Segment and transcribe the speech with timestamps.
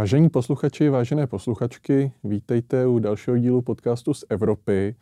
[0.00, 4.96] Vážení posluchači, vážené posluchačky, vítejte u dalšího dílu podcastu z Evropy.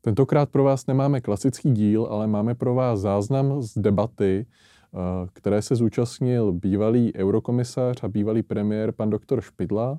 [0.00, 4.98] Tentokrát pro vás nemáme klasický díl, ale máme pro vás záznam z debaty, eh,
[5.32, 9.98] které se zúčastnil bývalý eurokomisař a bývalý premiér pan doktor Špidla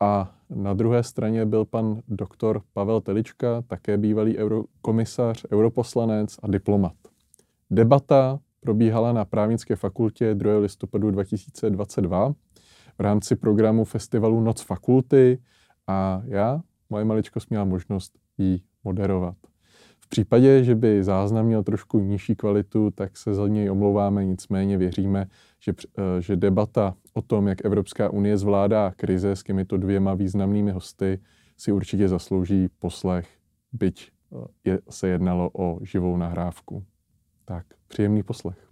[0.00, 6.94] a na druhé straně byl pan doktor Pavel Telička, také bývalý eurokomisař, europoslanec a diplomat.
[7.70, 10.58] Debata probíhala na právnické fakultě 2.
[10.58, 12.34] listopadu 2022
[12.98, 15.38] v rámci programu festivalu Noc fakulty
[15.86, 19.36] a já, moje maličkost, měla možnost ji moderovat.
[20.00, 24.78] V případě, že by záznam měl trošku nižší kvalitu, tak se za něj omlouváme, nicméně
[24.78, 25.26] věříme,
[25.60, 30.70] že, eh, že debata o tom, jak Evropská unie zvládá krize s těmito dvěma významnými
[30.70, 31.20] hosty,
[31.56, 33.28] si určitě zaslouží poslech,
[33.72, 36.84] byť eh, je, se jednalo o živou nahrávku.
[37.44, 38.63] Tak, příjemný poslech.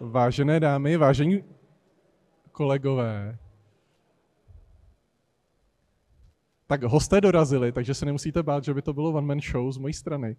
[0.00, 1.44] Vážené dámy, vážení
[2.52, 3.38] kolegové,
[6.66, 9.94] tak hosté dorazili, takže se nemusíte bát, že by to bylo one-man show z mojí
[9.94, 10.36] strany.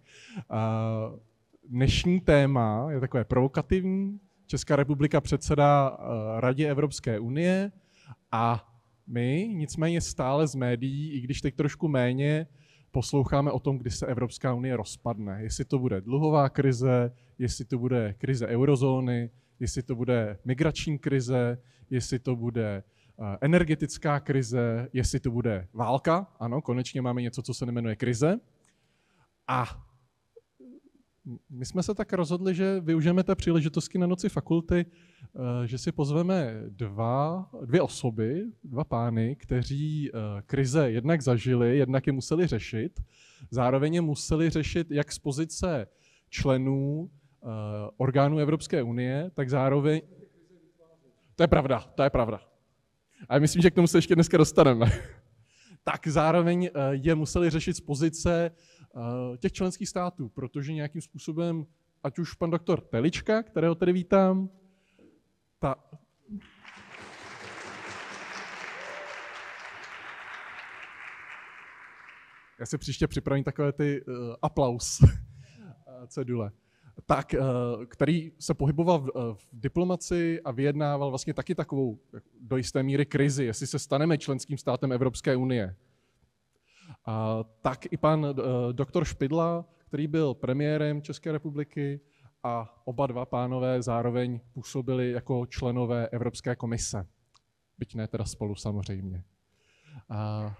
[1.68, 4.20] Dnešní téma je takové provokativní.
[4.46, 5.98] Česká republika předsedá
[6.36, 7.72] Radě Evropské unie
[8.32, 8.74] a
[9.06, 12.46] my nicméně stále z médií, i když teď trošku méně,
[12.90, 15.42] posloucháme o tom, kdy se Evropská unie rozpadne.
[15.42, 21.58] Jestli to bude dluhová krize, jestli to bude krize eurozóny, jestli to bude migrační krize,
[21.90, 26.26] jestli to bude eh, energetická krize, jestli to bude válka.
[26.40, 28.40] Ano, konečně máme něco, co se nemenuje krize.
[29.48, 29.86] A
[31.50, 35.92] my jsme se tak rozhodli, že využijeme té příležitosti na noci fakulty, eh, že si
[35.92, 43.00] pozveme dva, dvě osoby, dva pány, kteří eh, krize jednak zažili, jednak je museli řešit.
[43.50, 45.86] Zároveň je museli řešit jak z pozice
[46.28, 47.10] členů
[47.96, 50.02] orgánů Evropské unie, tak zároveň...
[51.36, 52.40] To je pravda, to je pravda.
[53.28, 54.86] A myslím, že k tomu se ještě dneska dostaneme.
[55.84, 61.66] tak zároveň eh, je museli řešit z pozice eh, těch členských států, protože nějakým způsobem,
[62.02, 64.48] ať už pan doktor Telička, kterého tady vítám,
[65.58, 65.74] ta,
[72.60, 75.04] Já si příště připravím takové ty uh, aplaus
[76.06, 76.50] cedule
[77.06, 77.40] tak, eh,
[77.86, 81.98] který se pohyboval v, eh, v diplomaci a vyjednával vlastně taky takovou
[82.40, 85.76] do jisté míry krizi, jestli se staneme členským státem Evropské unie.
[87.06, 88.34] A tak i pan uh,
[88.72, 92.00] doktor Špidla, který byl premiérem České republiky
[92.42, 97.06] a oba dva pánové zároveň působili jako členové Evropské komise.
[97.78, 99.24] Byť ne teda spolu samozřejmě.
[100.08, 100.54] A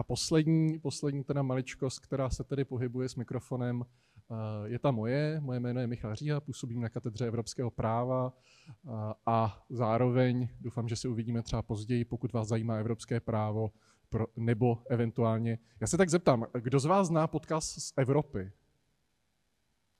[0.00, 4.34] A poslední, poslední teda maličkost, která se tedy pohybuje s mikrofonem, eh,
[4.68, 5.40] je ta moje.
[5.40, 8.90] Moje jméno je Michal Říha, působím na katedře evropského práva eh,
[9.26, 13.70] a zároveň doufám, že se uvidíme třeba později, pokud vás zajímá evropské právo,
[14.36, 15.58] nebo eventuálně.
[15.80, 18.52] Já se tak zeptám, kdo z vás zná podcast z Evropy?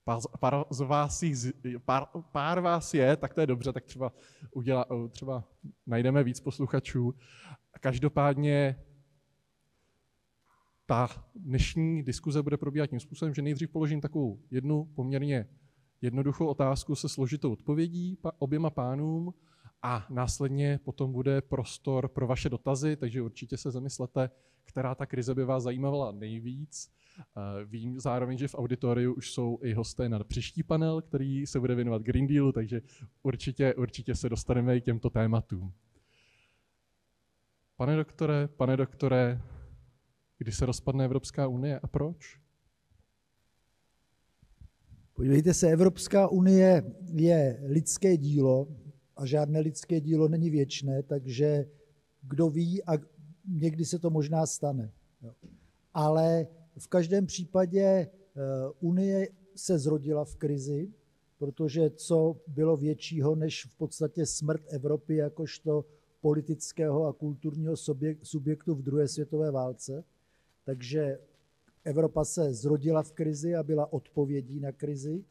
[0.04, 1.36] Pár, pár, z vás jich,
[1.84, 4.12] pár, pár vás je, tak to je dobře, tak třeba,
[4.54, 5.44] udělá, třeba
[5.86, 7.14] najdeme víc posluchačů.
[7.80, 8.84] Každopádně
[10.90, 15.46] ta dnešní diskuze bude probíhat tím způsobem, že nejdřív položím takovou jednu poměrně
[16.00, 19.34] jednoduchou otázku se složitou odpovědí oběma pánům
[19.82, 24.30] a následně potom bude prostor pro vaše dotazy, takže určitě se zamyslete,
[24.64, 26.92] která ta krize by vás zajímala nejvíc.
[27.18, 31.60] Eh, vím zároveň, že v auditoriu už jsou i hosté na příští panel, který se
[31.60, 32.80] bude věnovat Green Dealu, takže
[33.22, 35.72] určitě, určitě se dostaneme i k těmto tématům.
[37.76, 39.40] Pane doktore, pane doktore,
[40.40, 42.40] kdy se rozpadne Evropská unie a proč?
[45.14, 48.68] Podívejte se, Evropská unie je lidské dílo
[49.16, 51.66] a žádné lidské dílo není věčné, takže
[52.22, 52.92] kdo ví a
[53.48, 54.92] někdy se to možná stane.
[55.94, 56.46] Ale
[56.78, 58.08] v každém případě eh,
[58.80, 60.92] Unie se zrodila v krizi,
[61.38, 65.84] protože co bylo většího než v podstatě smrt Evropy jakožto
[66.20, 67.74] politického a kulturního
[68.22, 70.04] subjektu v druhé světové válce,
[70.70, 71.18] takže
[71.84, 75.24] Evropa se zrodila v krizi a byla odpovědí na krizi.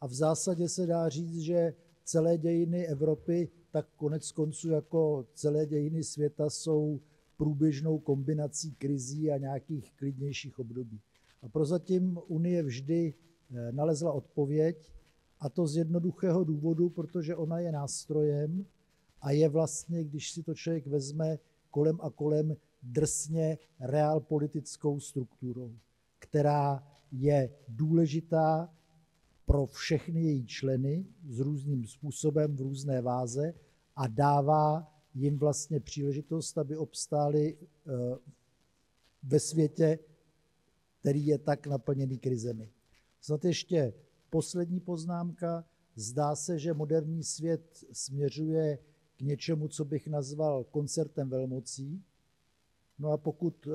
[0.00, 1.74] A v zásadě se dá říct, že
[2.04, 7.00] celé dějiny Evropy, tak konec konců jako celé dějiny světa jsou
[7.36, 11.00] průběžnou kombinací krizí a nějakých klidnějších období.
[11.42, 14.92] A prozatím Unie vždy eh, nalezla odpověď,
[15.40, 18.66] a to z jednoduchého důvodu, protože ona je nástrojem
[19.20, 21.38] a je vlastně, když si to člověk vezme
[21.70, 25.76] kolem a kolem drsně realpolitickou strukturou,
[26.18, 28.74] která je důležitá
[29.44, 33.54] pro všechny její členy s různým způsobem v různé váze
[33.96, 37.92] a dává jim vlastně příležitost, aby obstáli eh,
[39.22, 39.98] ve světě,
[41.00, 42.70] který je tak naplněný krizemi.
[43.20, 43.92] Snad ještě
[44.30, 45.64] poslední poznámka.
[45.94, 48.78] Zdá se, že moderní svět směřuje
[49.16, 52.04] k něčemu, co bych nazval koncertem velmocí.
[53.02, 53.70] No a pokud eh,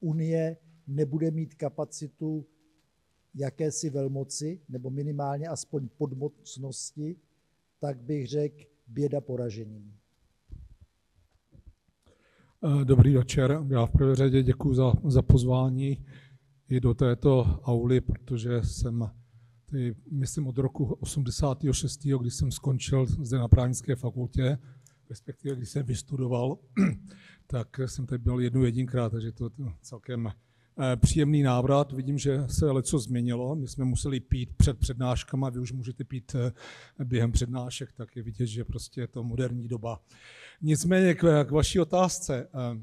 [0.00, 0.56] Unie
[0.86, 2.46] nebude mít kapacitu
[3.34, 7.16] jakési velmoci, nebo minimálně aspoň podmocnosti,
[7.78, 9.96] tak bych řekl běda poražením.
[12.64, 13.58] Eh, dobrý večer.
[13.68, 16.06] Já v prvé řadě děkuji za, za pozvání
[16.68, 19.10] i do této auly, protože jsem,
[19.70, 24.58] tady, myslím, od roku 86., kdy jsem skončil zde na právnické fakultě,
[25.10, 26.58] respektive když jsem vystudoval,
[27.46, 31.92] tak jsem tady byl jednu jedinkrát, takže to je celkem eh, příjemný návrat.
[31.92, 33.56] Vidím, že se něco změnilo.
[33.56, 36.52] My jsme museli pít před přednáškama, vy už můžete pít eh,
[37.04, 40.00] během přednášek, tak je vidět, že prostě je to moderní doba.
[40.62, 42.48] Nicméně k, k vaší otázce.
[42.54, 42.80] Eh,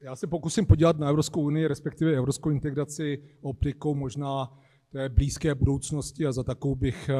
[0.00, 4.58] já se pokusím podívat na Evropskou unii, respektive evropskou integraci optikou možná
[4.92, 7.10] té blízké budoucnosti a za takovou bych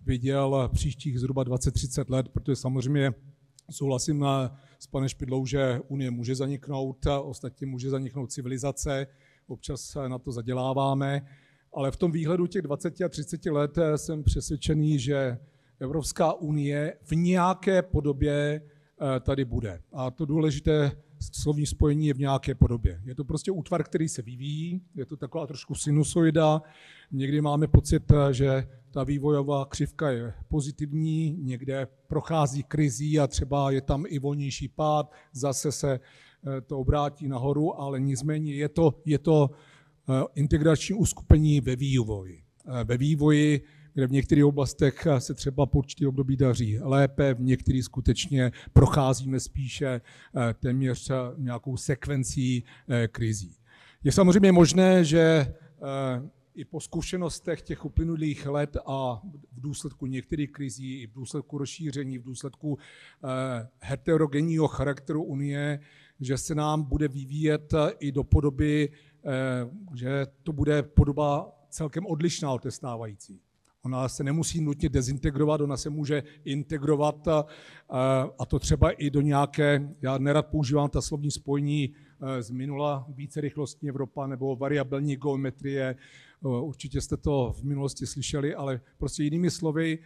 [0.00, 3.14] viděl příštích zhruba 20-30 let, protože samozřejmě
[3.70, 4.24] Souhlasím
[4.78, 9.06] s panem Špidlou, že Unie může zaniknout, ostatně může zaniknout civilizace,
[9.46, 11.26] občas na to zaděláváme,
[11.74, 15.38] ale v tom výhledu těch 20 a 30 let jsem přesvědčený, že
[15.80, 19.82] Evropská unie v nějaké podobě eh, tady bude.
[19.92, 20.92] A to důležité
[21.32, 23.00] slovní spojení je v nějaké podobě.
[23.04, 26.62] Je to prostě útvar, který se vyvíjí, je to taková trošku sinusoida.
[27.12, 33.80] Někdy máme pocit, že ta vývojová křivka je pozitivní, někde prochází krizí a třeba je
[33.80, 39.18] tam i volnější pád, zase se eh, to obrátí nahoru, ale nicméně je to, je
[39.18, 42.42] to eh, integrační uskupení ve vývoji.
[42.66, 43.60] Eh, ve vývoji,
[43.94, 49.40] kde v některých oblastech se třeba po určitý období daří lépe, v některých skutečně procházíme
[49.40, 50.00] spíše
[50.60, 52.64] téměř nějakou sekvencí
[53.12, 53.56] krizí.
[54.04, 55.54] Je samozřejmě možné, že
[56.54, 59.20] i po zkušenostech těch uplynulých let a
[59.52, 65.80] v důsledku některých krizí, i v důsledku rozšíření, v důsledku eh, heterogenního charakteru Unie,
[66.20, 68.92] že se nám bude vyvíjet i do podoby,
[69.24, 69.30] eh,
[69.94, 73.40] že to bude podoba celkem odlišná od té stávající.
[73.82, 77.44] Ona se nemusí nutně dezintegrovat, ona se může integrovat a,
[78.38, 81.94] a to třeba i do nějaké, já nerad používám ta slovní spojení
[82.40, 85.96] z minula více rychlostní Evropa nebo variabilní geometrie,
[86.42, 89.98] určitě jste to v minulosti slyšeli, ale prostě jinými slovy,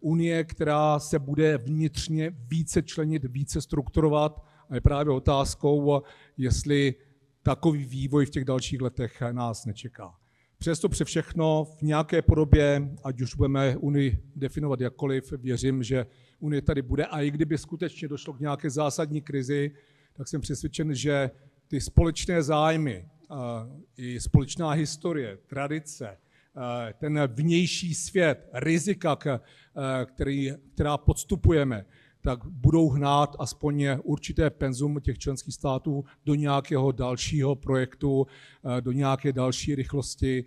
[0.00, 6.02] Unie, která se bude vnitřně více členit, více strukturovat a je právě otázkou,
[6.36, 6.94] jestli
[7.42, 10.14] takový vývoj v těch dalších letech nás nečeká.
[10.58, 16.06] Přesto pře všechno v nějaké podobě, ať už budeme Unii definovat jakkoliv, věřím, že
[16.40, 19.70] Unie tady bude a i kdyby skutečně došlo k nějaké zásadní krizi,
[20.12, 21.30] tak jsem přesvědčen, že
[21.68, 23.08] ty společné zájmy,
[23.96, 26.16] i společná historie, tradice,
[26.98, 29.18] ten vnější svět, rizika,
[30.04, 31.84] který, která podstupujeme,
[32.20, 38.26] tak budou hnát aspoň určité penzum těch členských států do nějakého dalšího projektu,
[38.80, 40.44] do nějaké další rychlosti,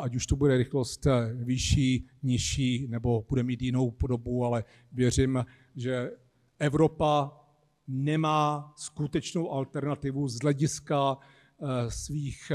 [0.00, 5.44] ať už to bude rychlost vyšší, nižší, nebo bude mít jinou podobu, ale věřím,
[5.76, 6.10] že
[6.58, 7.40] Evropa
[7.88, 11.16] nemá skutečnou alternativu z hlediska
[11.88, 12.52] svých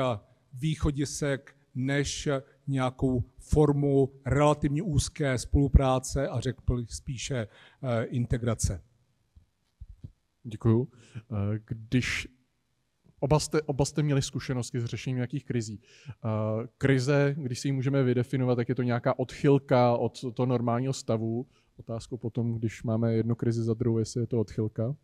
[0.53, 2.29] východisek, než
[2.67, 7.36] nějakou formu relativně úzké spolupráce a řekl bych spíše
[7.84, 8.84] eh, integrace.
[10.43, 10.88] Děkuju.
[11.17, 12.27] Eh, když
[13.24, 15.81] Oba jste, oba jste měli zkušenosti s řešením nějakých krizí.
[16.77, 21.48] Krize, když si ji můžeme vydefinovat, tak je to nějaká odchylka od toho normálního stavu.
[21.77, 24.96] Otázkou potom, když máme jednu krizi za druhou, jestli je to odchylka.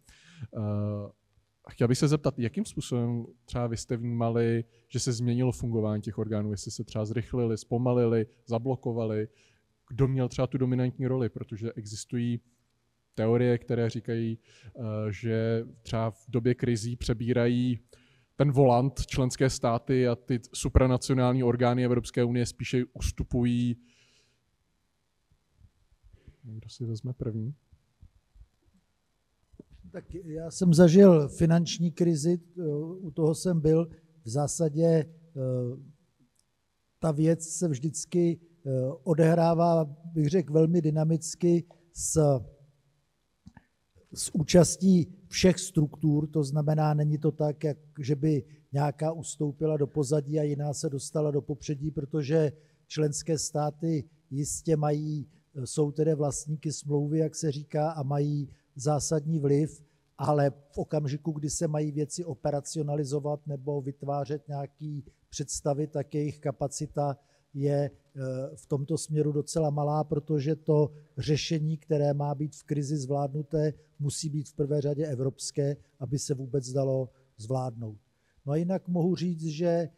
[1.68, 6.02] A chtěl bych se zeptat, jakým způsobem třeba vy jste vnímali, že se změnilo fungování
[6.02, 9.28] těch orgánů, jestli se třeba zrychlili, zpomalili, zablokovali,
[9.90, 12.40] kdo měl třeba tu dominantní roli, protože existují
[13.16, 17.80] teorie, které říkají, eh, že třeba v době krizí přebírají
[18.36, 23.78] ten volant členské státy a ty supranacionální orgány Evropské unie spíše ustupují.
[26.44, 27.56] Kdo si vezme první?
[29.98, 32.62] Tak já jsem zažil finanční krizi, eh,
[33.00, 33.90] u toho jsem byl.
[34.24, 35.06] V zásadě eh,
[37.00, 38.70] ta věc se vždycky eh,
[39.04, 42.40] odehrává, bych řekl, velmi dynamicky s
[44.14, 49.88] s účastí všech struktur, to znamená, není to tak, jak, že by nějaká ustoupila do
[49.88, 52.52] pozadí a jiná se dostala do popředí, protože
[52.88, 55.28] členské státy jistě mají,
[55.66, 59.87] jsou tedy vlastníky smlouvy, jak se říká, a mají zásadní vliv,
[60.18, 67.18] ale v okamžiku, kdy se mají věci operacionalizovat nebo vytvářet nějaký představy, tak jejich kapacita
[67.54, 68.22] je eh,
[68.56, 74.30] v tomto směru docela malá, protože to řešení, které má být v krizi zvládnuté, musí
[74.30, 77.98] být v prvé řadě evropské, aby se vůbec dalo zvládnout.
[78.46, 79.90] No a jinak mohu říct, že eh,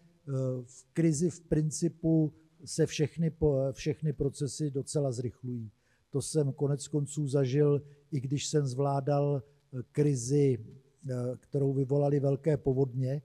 [0.63, 2.33] v krizi v principu
[2.65, 3.31] se všechny,
[3.71, 5.71] všechny procesy docela zrychlují.
[6.09, 9.43] To jsem konec konců zažil, i když jsem zvládal
[9.91, 10.65] krizi,
[11.39, 13.21] kterou vyvolali velké povodně,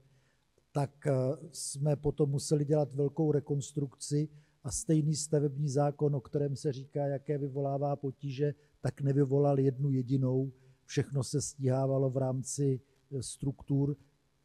[0.71, 1.11] tak eh,
[1.51, 4.29] jsme potom museli dělat velkou rekonstrukci
[4.63, 10.51] a stejný stavební zákon, o kterém se říká, jaké vyvolává potíže, tak nevyvolal jednu jedinou.
[10.85, 13.95] Všechno se stíhávalo v rámci eh, struktur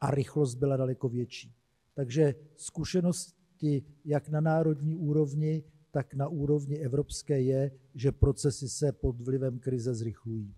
[0.00, 1.54] a rychlost byla daleko větší.
[1.95, 9.21] Takže zkušenosti jak na národní úrovni, tak na úrovni evropské je, že procesy se pod
[9.21, 10.54] vlivem krize zrychlují.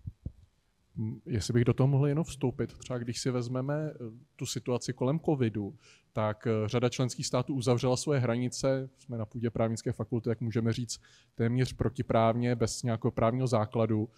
[1.25, 3.97] Jestli bych do toho mohl jenom vstoupit, třeba když si vezmeme eh,
[4.35, 5.75] tu situaci kolem covidu,
[6.13, 10.73] tak eh, řada členských států uzavřela svoje hranice, jsme na půdě právnické fakulty, jak můžeme
[10.73, 11.01] říct,
[11.35, 14.09] téměř protiprávně, bez nějakého právního základu,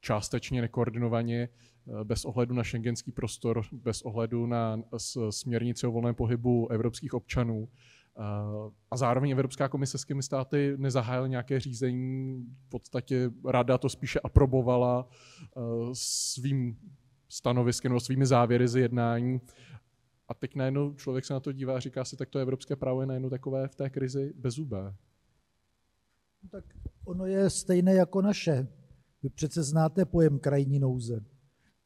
[0.00, 4.82] částečně nekoordinovaně, eh, bez ohledu na šengenský prostor, bez ohledu na
[5.30, 7.68] směrnici o volném pohybu evropských občanů.
[8.90, 14.20] A zároveň Evropská komise s těmi státy nezahájila nějaké řízení, v podstatě rada to spíše
[14.20, 15.08] aprobovala
[15.56, 15.60] eh,
[15.92, 16.78] svým
[17.28, 19.40] stanoviskem nebo svými závěry z jednání.
[20.28, 23.00] A teď najednou člověk se na to dívá a říká si, tak to evropské právo
[23.00, 24.94] je najednou takové v té krizi bezubé.
[26.42, 26.64] No tak
[27.04, 28.68] ono je stejné jako naše.
[29.22, 31.24] Vy přece znáte pojem krajní nouze.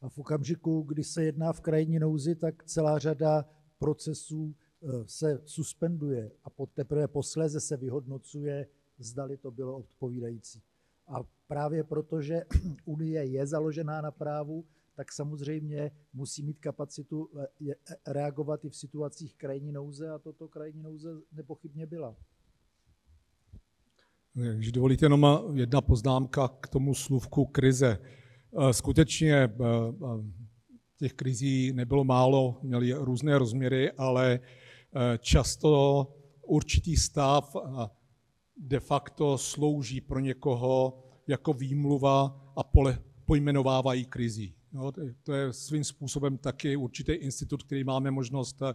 [0.01, 3.45] A v okamžiku, kdy se jedná v krajní nouzi, tak celá řada
[3.79, 4.68] procesů Eh,
[5.07, 8.67] se suspenduje a teprve posléze se vyhodnocuje,
[8.99, 10.63] zdali to bylo odpovídající.
[11.07, 12.43] A právě proto, že
[12.85, 18.77] Unie je založená na právu, tak samozřejmě musí mít kapacitu eh, eh, reagovat i v
[18.77, 22.17] situacích krajní nouze a toto krajní nouze nepochybně byla.
[24.55, 27.99] Když dovolíte jenom jedna poznámka k tomu slůvku krize.
[28.71, 29.51] Skutečně
[30.99, 34.68] těch krizí nebylo málo, měly různé rozměry, ale Eh,
[35.19, 36.07] často
[36.43, 37.57] určitý stav
[38.57, 44.55] de facto slouží pro někoho jako výmluva a pole, pojmenovávají krizí.
[44.73, 44.93] No,
[45.23, 48.75] to je svým způsobem taky určitý institut, který máme možnost eh,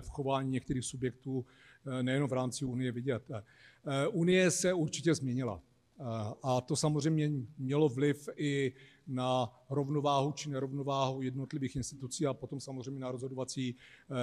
[0.00, 1.46] v chování některých subjektů
[1.86, 3.30] eh, nejen v rámci Unie vidět.
[4.12, 5.60] Unie se určitě změnila.
[6.42, 8.72] A to samozřejmě mělo vliv i
[9.06, 13.76] na rovnováhu či nerovnováhu jednotlivých institucí a potom samozřejmě na rozhodovací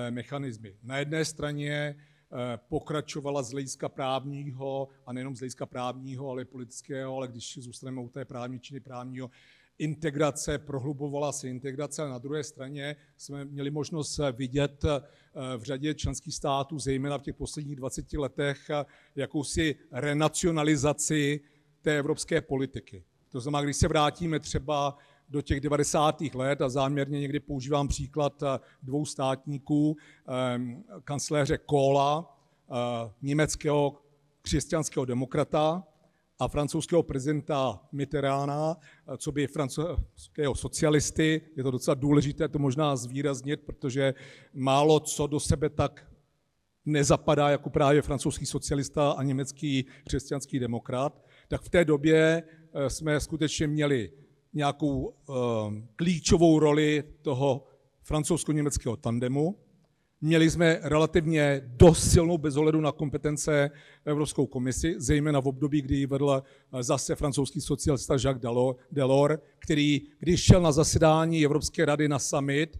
[0.07, 0.75] eh, mechanismy.
[0.83, 6.45] Na jedné straně eh, pokračovala z hlediska právního, a nejenom z hlediska právního, ale i
[6.45, 9.29] politického, ale když zůstaneme u té právní či právního,
[9.77, 15.01] integrace, prohlubovala se integrace a na druhé straně jsme měli možnost vidět eh,
[15.57, 18.69] v řadě členských států, zejména v těch posledních 20 letech,
[19.15, 21.41] jakousi renacionalizaci
[21.81, 23.03] té evropské politiky.
[23.29, 24.97] To znamená, když se vrátíme třeba
[25.29, 26.21] do těch 90.
[26.33, 29.97] let a záměrně někdy používám příklad eh, dvou státníků,
[30.27, 32.37] ehm, kancléře Kohla,
[32.71, 34.01] eh, německého
[34.41, 35.83] křesťanského demokrata
[36.39, 41.41] a francouzského prezidenta Mitterranda, eh, co by francouzského socialisty.
[41.55, 44.13] Je to docela důležité to možná zvýraznit, protože
[44.53, 46.11] málo co do sebe tak
[46.85, 52.43] nezapadá jako právě francouzský socialista a německý křesťanský demokrat, tak v té době
[52.73, 54.11] Eh, jsme skutečně měli
[54.53, 55.33] nějakou eh,
[55.95, 57.63] klíčovou roli toho
[58.03, 59.57] francouzsko-německého tandemu.
[60.21, 63.69] Měli jsme relativně dost silnou bez ohledu na kompetence
[64.05, 70.01] Evropskou komisi, zejména v období, kdy ji vedl eh, zase francouzský socialista Jacques Delors, který,
[70.19, 72.79] když šel na zasedání Evropské rady na summit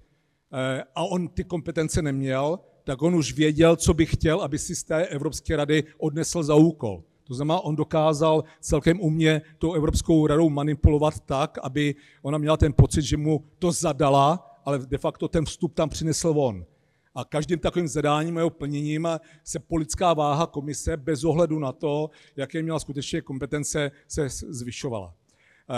[0.96, 4.84] a on ty kompetence neměl, tak on už věděl, co by chtěl, aby si z
[4.84, 7.04] té Evropské rady odnesl za úkol.
[7.32, 12.74] To znamená, on dokázal celkem umě tou Evropskou radou manipulovat tak, aby ona měla ten
[12.74, 16.66] pocit, že mu to zadala, ale de facto ten vstup tam přinesl on.
[17.16, 19.08] A každým takovým zadáním a jeho plněním
[19.44, 25.14] se politická váha komise bez ohledu na to, jaké měla skutečně kompetence, se zvyšovala.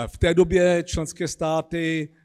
[0.08, 2.23] V té době členské státy eh,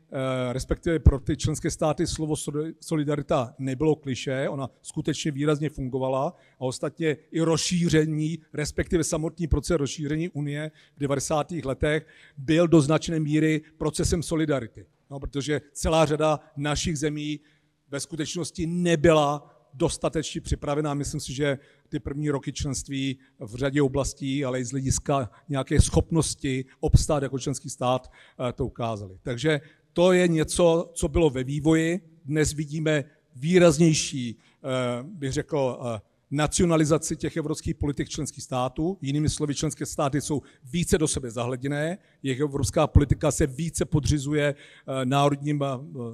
[0.53, 2.35] respektive pro ty členské státy slovo
[2.81, 10.29] solidarita nebylo kliše, ona skutečně výrazně fungovala a ostatně i rozšíření, respektive samotný proces rozšíření
[10.29, 11.51] Unie v 90.
[11.51, 14.87] letech byl do značné míry procesem solidarity.
[15.11, 17.41] No, protože celá řada našich zemí
[17.89, 20.95] ve skutečnosti nebyla dostatečně připravená.
[20.95, 25.81] Myslím si, že ty první roky členství v řadě oblastí, ale i z hlediska nějaké
[25.81, 28.11] schopnosti obstát jako členský stát
[28.49, 29.19] eh, to ukázali.
[29.23, 29.61] Takže
[29.99, 32.01] to je něco, co bylo ve vývoji.
[32.25, 33.05] Dnes vidíme
[33.37, 34.69] výraznější, eh,
[35.03, 36.01] bych řekl, eh,
[36.31, 38.99] nacionalizaci těch evropských politik členských států.
[39.01, 44.55] Jinými slovy, členské státy jsou více do sebe zahleděné, jejich evropská politika se více podřizuje
[44.55, 45.63] eh, národním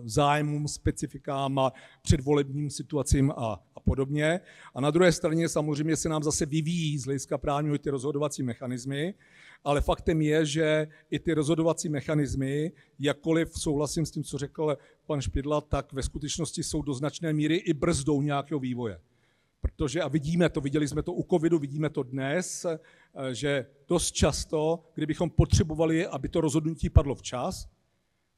[0.05, 1.73] zájmům, specifikám a
[2.03, 4.41] předvolebním situacím a, a podobně.
[4.75, 9.15] A na druhé straně samozřejmě se nám zase vyvíjí z hlediska právního ty rozhodovací mechanismy,
[9.65, 15.21] ale faktem je, že i ty rozhodovací mechanismy, jakkoliv souhlasím s tím, co řekl pan
[15.21, 19.01] Špidla, tak ve skutečnosti jsou do značné míry i brzdou nějakého vývoje.
[19.61, 22.67] Protože, a vidíme to, viděli jsme to u covidu, vidíme to dnes,
[23.33, 27.69] že dost často, kdybychom potřebovali, aby to rozhodnutí padlo včas,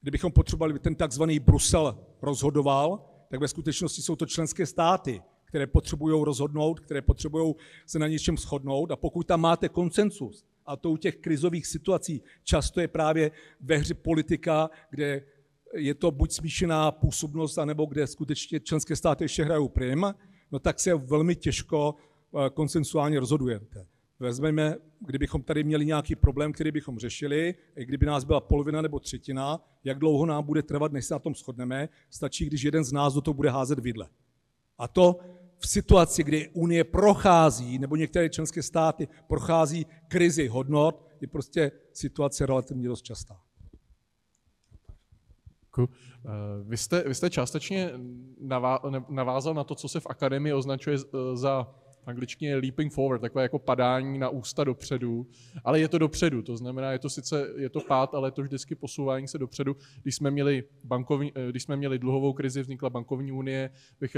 [0.01, 5.67] kdybychom potřebovali, aby ten takzvaný Brusel rozhodoval, tak ve skutečnosti jsou to členské státy, které
[5.67, 7.55] potřebují rozhodnout, které potřebují
[7.85, 8.91] se na něčem shodnout.
[8.91, 13.77] A pokud tam máte koncensus, a to u těch krizových situací často je právě ve
[13.77, 15.23] hře politika, kde
[15.73, 20.05] je to buď smíšená působnost, anebo kde skutečně členské státy ještě hrajou prim,
[20.51, 23.87] no tak se velmi těžko eh, konsensuálně rozhodujete.
[24.19, 28.99] Vezmeme, kdybychom tady měli nějaký problém, který bychom řešili, i kdyby nás byla polovina nebo
[28.99, 32.91] třetina, jak dlouho nám bude trvat, než se na tom shodneme, stačí, když jeden z
[32.91, 34.09] nás do toho bude házet vidle.
[34.77, 35.19] A to
[35.59, 42.45] v situaci, kdy Unie prochází, nebo některé členské státy prochází krizi hodnot, je prostě situace
[42.45, 43.39] relativně dost častá.
[45.79, 45.89] Eh,
[46.63, 47.91] vy jste, vy jste částečně
[49.09, 51.37] navázal na to, co se v akademii označuje eh,
[52.07, 55.27] angličtině leaping forward, takové jako padání na ústa dopředu,
[55.63, 58.41] ale je to dopředu, to znamená, je to sice, je to pád, ale je to
[58.41, 59.75] vždycky posouvání se dopředu.
[60.01, 63.69] Když jsme měli, bankovní, eh, když jsme měli dluhovou krizi, vznikla bankovní unie,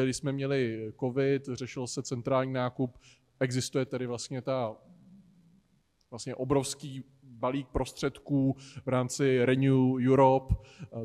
[0.03, 2.97] když jsme měli covid, řešil se centrální nákup,
[3.39, 4.75] existuje tedy vlastně ta
[6.11, 7.03] vlastně obrovský
[7.39, 9.77] balík prostředků v rámci Renew
[10.11, 10.55] Europe,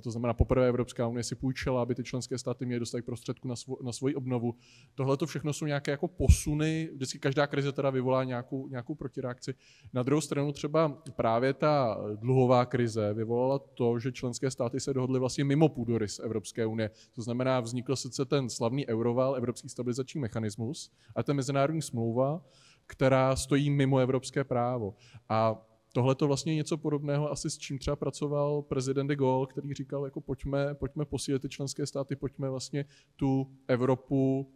[0.02, 3.56] to znamená poprvé Evropská unie si půjčila, aby ty členské státy měly dostatek prostředků na,
[3.56, 4.54] svo, na svoji obnovu.
[4.94, 9.54] Tohle to všechno jsou nějaké jako posuny, vždycky každá krize teda vyvolá nějakou, nějakou protireakci.
[9.92, 15.20] Na druhou stranu třeba právě ta dluhová krize vyvolala to, že členské státy se dohodly
[15.20, 16.90] vlastně mimo půdorys Evropské unie.
[17.14, 22.42] To znamená, vznikl sice ten slavný euroval, Evropský stabilizační mechanismus, a ta mezinárodní smlouva,
[22.86, 24.94] která stojí mimo evropské právo.
[25.28, 29.46] A tohle to vlastně je něco podobného asi s čím třeba pracoval prezident de Gaulle,
[29.46, 32.84] který říkal, jako pojďme, pojďme posílit ty členské státy, pojďme vlastně
[33.16, 34.52] tu Evropu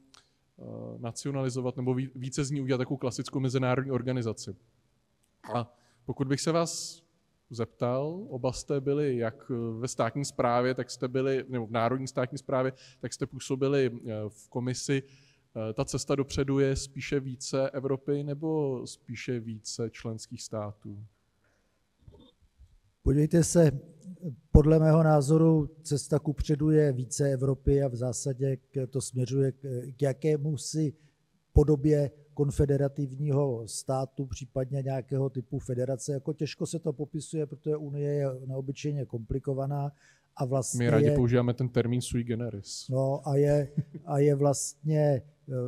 [0.57, 4.57] uh, nacionalizovat nebo více z ní udělat takovou klasickou mezinárodní organizaci.
[5.55, 7.03] A pokud bych se vás
[7.51, 12.38] zeptal, oba jste byli jak ve státní správě, tak jste byli, nebo v národní státní
[12.38, 15.03] správě, tak jste působili eh, v komisi.
[15.70, 21.05] Eh, ta cesta dopředu je spíše více Evropy nebo spíše více členských států?
[23.09, 23.81] Podívejte se,
[24.53, 28.57] podle mého názoru cesta ku předu je více Evropy a v zásadě
[28.90, 29.53] to směřuje
[29.97, 30.92] k jakému si
[31.53, 36.12] podobě konfederativního státu, případně nějakého typu federace.
[36.12, 39.92] Jako těžko se to popisuje, protože Unie je neobyčejně komplikovaná
[40.37, 42.88] a vlastně My rádi je, používáme ten termín sui generis.
[42.90, 43.68] No a je,
[44.07, 45.23] a je vlastně eh,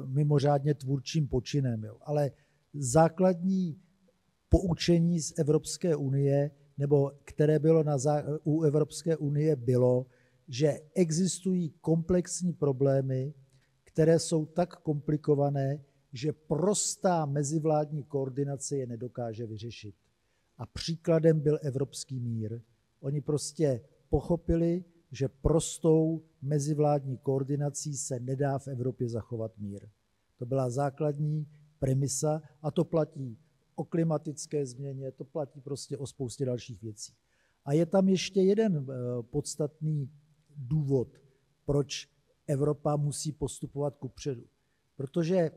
[0.07, 1.85] mimořádně tvůrčím počinem.
[1.85, 1.97] Jo.
[2.03, 2.31] Ale
[2.75, 3.81] základní
[4.49, 7.97] poučení z Evropské unie nebo které bylo na,
[8.45, 10.07] u Evropské unie, bylo,
[10.49, 13.35] že existují komplexní problémy,
[13.85, 19.95] které jsou tak komplikované, že prostá mezivládní koordinace je nedokáže vyřešit.
[20.57, 22.61] A příkladem byl evropský mír.
[23.01, 29.89] Oni prostě pochopili, že prostou mezivládní koordinací se nedá v Evropě zachovat mír.
[30.37, 31.47] To byla základní
[31.79, 33.39] premisa a to platí
[33.81, 37.13] o klimatické změně, to platí prostě o spoustě dalších věcí.
[37.65, 40.11] A je tam ještě jeden eh, podstatný
[40.57, 41.09] důvod,
[41.65, 42.09] proč
[42.47, 44.45] Evropa musí postupovat kupředu.
[44.97, 45.51] Protože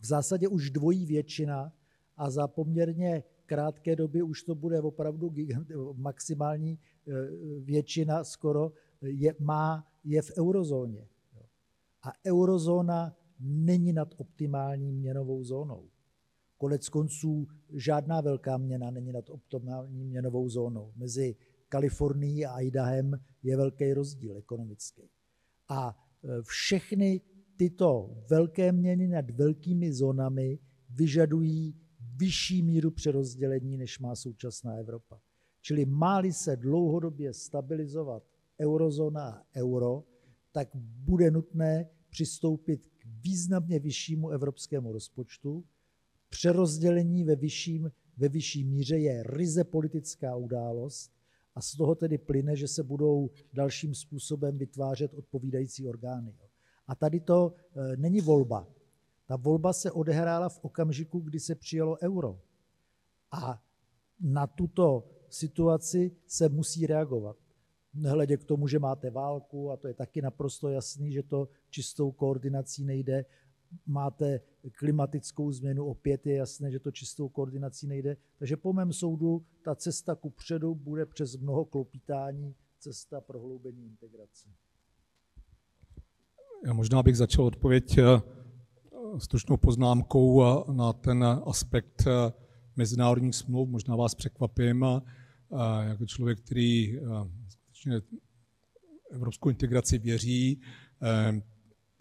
[0.00, 1.72] v zásadě už dvojí většina
[2.16, 7.12] a za poměrně krátké doby už to bude opravdu gigant, maximální eh,
[7.60, 11.08] většina skoro je, má, je v eurozóně.
[12.02, 15.91] A eurozóna není nad optimální měnovou zónou.
[16.62, 20.92] Konec konců žádná velká měna není nad optimální měnovou zónou.
[20.96, 21.36] Mezi
[21.68, 25.02] Kalifornií a Idahem je velký rozdíl ekonomický.
[25.68, 27.20] A e, všechny
[27.56, 30.58] tyto velké měny nad velkými zónami
[30.90, 31.74] vyžadují
[32.16, 35.20] vyšší míru přerozdělení, než má současná Evropa.
[35.60, 38.22] Čili máli se dlouhodobě stabilizovat
[38.60, 40.04] eurozóna a euro,
[40.52, 45.64] tak bude nutné přistoupit k významně vyššímu evropskému rozpočtu.
[46.32, 51.12] Přerozdělení ve, vyšším, ve vyšší míře je ryze politická událost
[51.54, 56.34] a z toho tedy plyne, že se budou dalším způsobem vytvářet odpovídající orgány.
[56.86, 58.68] A tady to e, není volba.
[59.26, 62.40] Ta volba se odehrála v okamžiku, kdy se přijalo euro.
[63.30, 63.62] A
[64.20, 67.36] na tuto situaci se musí reagovat.
[67.94, 72.12] Nehledě k tomu, že máte válku, a to je taky naprosto jasný, že to čistou
[72.12, 73.24] koordinací nejde.
[73.86, 74.40] Máte
[74.78, 78.16] klimatickou změnu, opět je jasné, že to čistou koordinací nejde.
[78.38, 84.48] Takže po mém soudu ta cesta ku předu bude přes mnoho klopítání cesta prohloubení integrace.
[86.66, 88.04] Já možná bych začal odpověď eh,
[89.18, 92.32] stručnou poznámkou eh, na ten aspekt eh,
[92.76, 93.68] mezinárodních smluv.
[93.68, 94.84] Možná vás překvapím,
[95.82, 96.98] jako člověk, který
[97.48, 98.00] skutečně
[99.10, 100.60] evropskou integraci věří.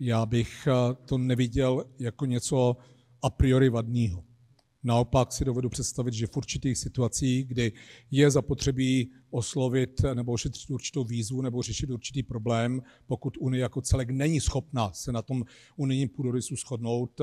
[0.03, 0.67] Já bych
[1.05, 2.77] to neviděl jako něco
[3.21, 4.23] a priori vadného.
[4.83, 7.71] Naopak si dovedu představit, že v určitých situacích, kdy
[8.11, 14.09] je zapotřebí oslovit nebo ošetřit určitou výzvu nebo řešit určitý problém, pokud Unie jako celek
[14.09, 15.43] není schopna se na tom
[15.75, 17.21] unijním půdorysu shodnout,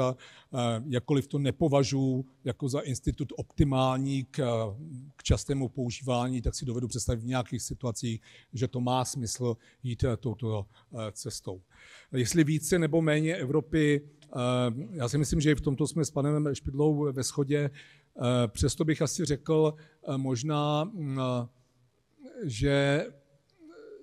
[0.89, 4.67] jakkoliv to nepovažuji jako za institut optimální k,
[5.17, 8.21] k častému používání, tak si dovedu představit v nějakých situacích,
[8.53, 11.63] že to má smysl jít touto eh, cestou.
[12.13, 14.18] Jestli více nebo méně Evropy Eh,
[14.93, 17.71] já si myslím, že i v tomto jsme s panem Špidlou ve shodě.
[18.19, 19.75] Eh, přesto bych asi řekl
[20.09, 21.21] eh, možná, mm,
[22.45, 23.07] že,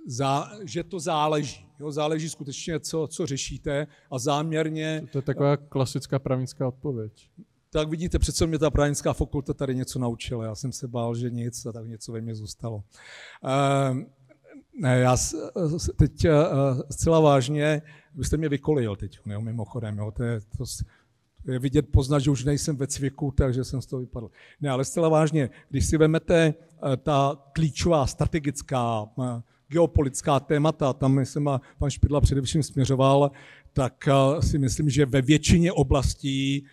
[0.07, 1.65] zá, že to záleží.
[1.79, 5.07] Jo, záleží skutečně, co, co řešíte a záměrně...
[5.11, 7.29] To je taková klasická právnická odpověď.
[7.69, 10.45] Tak vidíte, přece mě ta právnická fakulta tady něco naučila.
[10.45, 12.83] Já jsem se bál, že nic a tak něco ve mně zůstalo.
[14.81, 15.17] Ne, já
[15.95, 16.25] teď
[16.89, 17.81] zcela vážně
[18.15, 19.97] byste mě vykolil teď, jo, mimochodem.
[19.97, 20.63] Jo, to, je, to,
[21.51, 24.29] je vidět, poznat, že už nejsem ve cviku, takže jsem z toho vypadl.
[24.61, 26.53] Ne, ale zcela vážně, když si vezmete
[26.93, 33.31] eh, ta klíčová, strategická, eh, geopolitická témata, tam jsem pan Špidla především směřoval,
[33.73, 36.65] tak eh, si myslím, že ve většině oblastí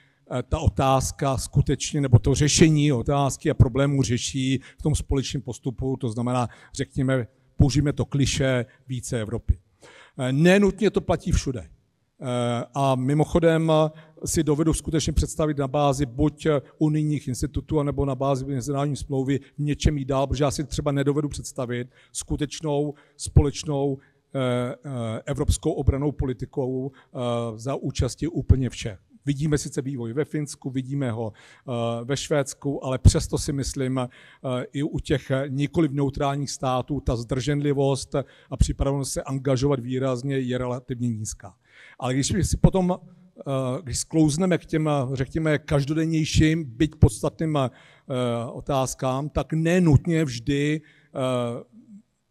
[0.48, 6.08] ta otázka skutečně, nebo to řešení otázky a problémů řeší v tom společném postupu, to
[6.08, 7.26] znamená, řekněme,
[7.62, 9.58] použijeme to kliše více Evropy.
[10.18, 11.60] Eh, nenutně to platí všude.
[11.60, 13.90] Eh, a mimochodem eh,
[14.26, 16.46] si dovedu skutečně představit na bázi buď
[16.78, 21.28] unijních institutů, nebo na bázi mezinárodní smlouvy něčem jí dál, protože já si třeba nedovedu
[21.28, 23.98] představit skutečnou společnou
[25.26, 26.92] evropskou obranou politikou
[27.56, 28.98] za účasti úplně všech.
[29.26, 31.72] Vidíme sice vývoj ve Finsku, vidíme ho eh,
[32.04, 34.08] ve Švédsku, ale přesto si myslím, eh,
[34.72, 38.14] i u těch nikoli neutrálních států ta zdrženlivost
[38.50, 41.54] a připravenost se angažovat výrazně je relativně nízká.
[41.98, 43.42] Ale když si potom eh,
[43.82, 47.58] když sklouzneme k těm, řekněme, každodennějším, byť podstatným
[48.52, 50.80] otázkám, tak nenutně vždy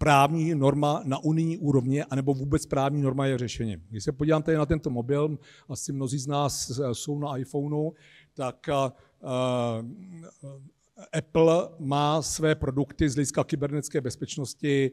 [0.02, 3.84] právní norma na unijní úrovni, anebo vůbec právní norma je řešením.
[3.90, 5.38] Když se podívám tady na tento mobil,
[5.70, 7.92] asi mnozí z nás jsou na iPhoneu,
[8.34, 9.90] tak uh,
[11.14, 14.92] Apple má své produkty z hlediska kybernetické bezpečnosti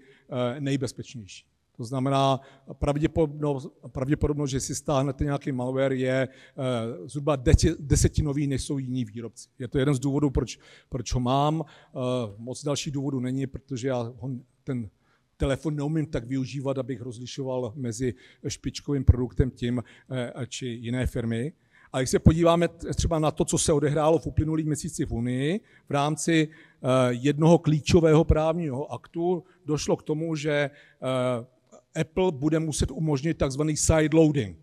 [0.58, 1.46] nejbezpečnější.
[1.76, 2.40] To znamená,
[2.72, 6.28] pravděpodobnost, pravděpodobnost, že si stáhnete nějaký malware, je
[7.04, 7.36] zhruba
[7.78, 9.48] desetinový, než jsou jiní výrobci.
[9.58, 11.64] Je to jeden z důvodů, proč, proč ho mám.
[12.38, 14.12] Moc dalších důvodů není, protože já
[14.64, 14.90] ten
[15.38, 18.14] telefon neumím tak využívat, abych rozlišoval mezi
[18.48, 21.52] špičkovým produktem tím eh, či jiné firmy.
[21.92, 25.60] A když se podíváme třeba na to, co se odehrálo v uplynulých měsících v Unii,
[25.88, 32.90] v rámci eh, jednoho klíčového právního aktu došlo k tomu, že eh, Apple bude muset
[32.90, 34.58] umožnit takzvaný sideloading.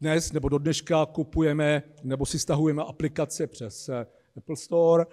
[0.00, 3.90] Dnes nebo do dneška kupujeme nebo si stahujeme aplikace přes
[4.36, 5.06] Apple Store,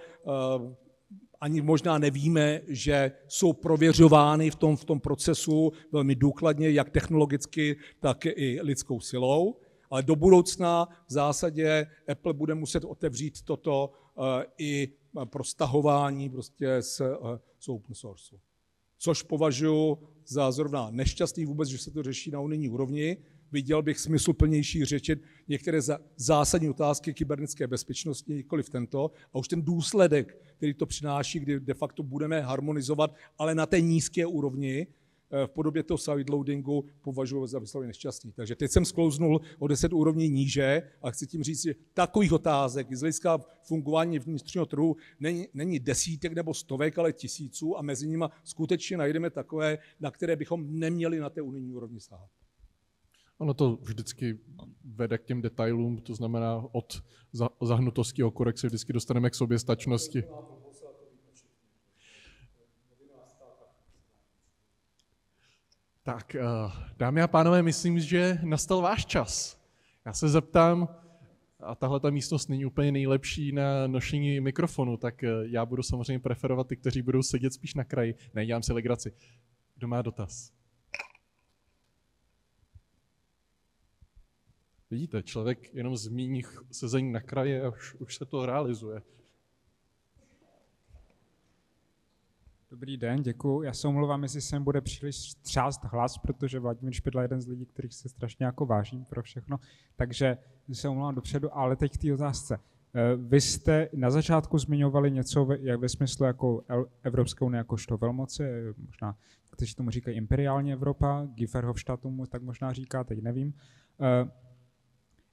[1.42, 7.78] ani možná nevíme, že jsou prověřovány v tom, v tom procesu velmi důkladně, jak technologicky,
[8.00, 9.56] tak i lidskou silou.
[9.90, 14.26] Ale do budoucna v zásadě Apple bude muset otevřít toto uh,
[14.58, 14.94] i
[15.26, 17.02] pro stahování prostě z,
[17.60, 18.36] z open source.
[18.98, 23.18] Což považuji za zrovna nešťastný vůbec, že se to řeší na unijní úrovni,
[23.52, 25.80] viděl bych smysluplnější řečit některé
[26.16, 31.60] zásadní otázky kybernetické bezpečnosti, nikoli v tento, a už ten důsledek, který to přináší, kdy
[31.60, 34.88] de facto budeme harmonizovat, ale na té nízké úrovni,
[35.34, 38.32] Eh, v podobě toho sideloadingu považuji za vyslovně nešťastný.
[38.32, 42.94] Takže teď jsem sklouznul o 10 úrovní níže a chci tím říct, že takových otázek
[42.96, 48.26] z hlediska fungování vnitřního trhu není, není desítek nebo stovek, ale tisíců a mezi nimi
[48.44, 52.30] skutečně najdeme takové, na které bychom neměli na té unijní úrovni sáhat.
[53.42, 54.40] Ono to vždycky
[54.84, 57.04] vede k těm detailům, to znamená od
[57.62, 60.24] zahnutosti okurek se vždycky dostaneme k sobě stačnosti.
[66.04, 66.42] Tak, eh,
[66.98, 69.62] dámy a pánové, myslím, že nastal váš čas.
[70.06, 70.88] Já se zeptám,
[71.60, 76.20] a tahle ta místnost není úplně nejlepší na nošení mikrofonu, tak eh, já budu samozřejmě
[76.20, 78.16] preferovat ty, kteří budou sedět spíš na kraji.
[78.34, 79.14] Nedělám si legraci.
[79.76, 80.61] Kdo má dotaz?
[84.92, 89.02] Vidíte, člověk jenom zmíní sezení na kraji a už, už se to realizuje.
[92.70, 93.62] Dobrý den, děkuji.
[93.62, 97.48] Já se omlouvám, jestli sem bude příliš třást hlas, protože Vladimír Špidla je jeden z
[97.48, 99.60] lidí, kterých se strašně jako vážím pro všechno,
[99.96, 100.38] takže
[100.74, 102.60] se omlouvám dopředu, ale teď k té otázce.
[102.94, 106.64] Eh, vy jste na začátku zmiňovali něco jak ve smyslu jako
[107.04, 109.18] Evropskou unie jakožto velmoci, eh, možná,
[109.52, 113.54] kteří tomu říkají imperiální Evropa, Gifferhofstadt tomu tak možná říká, teď nevím.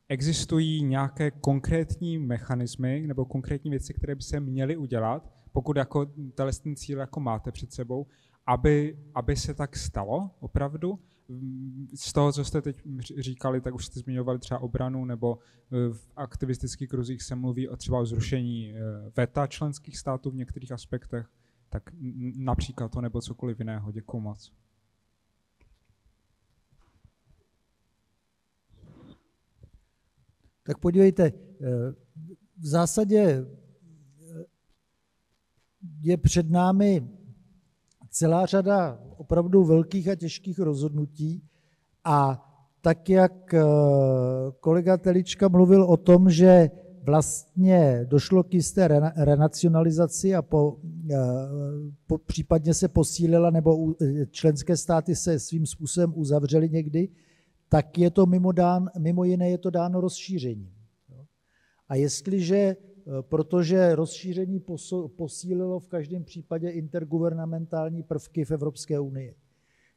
[0.09, 6.77] Existují nějaké konkrétní mechanismy nebo konkrétní věci, které by se měly udělat, pokud jako ten
[6.77, 8.07] cíl jako máte před sebou,
[8.47, 10.99] aby, aby se tak stalo opravdu.
[11.95, 12.83] Z toho, co jste teď
[13.19, 17.77] říkali, tak už jste zmiňovali třeba obranu, nebo e, v aktivistických kruzích se mluví o
[17.77, 18.81] třeba o zrušení e,
[19.17, 21.27] VETA členských států v některých aspektech,
[21.69, 21.83] tak
[22.37, 23.93] například to nebo cokoliv jiného.
[23.93, 24.53] Děkuji moc.
[30.69, 31.33] Tak podívejte, e,
[32.59, 33.47] v zásadě
[36.01, 37.09] je před námi
[38.11, 41.43] celá řada opravdu velkých a těžkých rozhodnutí
[42.05, 42.45] a
[42.81, 43.63] tak, jak eh,
[44.61, 46.71] kolega Telička mluvil o tom, že
[47.03, 50.77] vlastně došlo k jisté renacionalizaci a po,
[51.11, 51.17] eh,
[52.07, 53.95] po, případně se posílila, nebo
[54.31, 57.09] členské státy se svým způsobem uzavřely někdy,
[57.69, 60.75] tak je to mimo, dán, mimo jiné je to dáno rozšířením.
[61.89, 62.77] A jestliže
[63.09, 64.65] Eh, protože rozšíření
[65.17, 69.35] posílilo v každém případě intergovernmentální prvky v Evropské unii.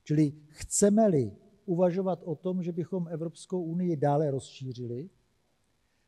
[0.04, 1.32] Čili chceme-li
[1.66, 5.10] uvažovat o tom, že bychom Evropskou unii dále rozšířili,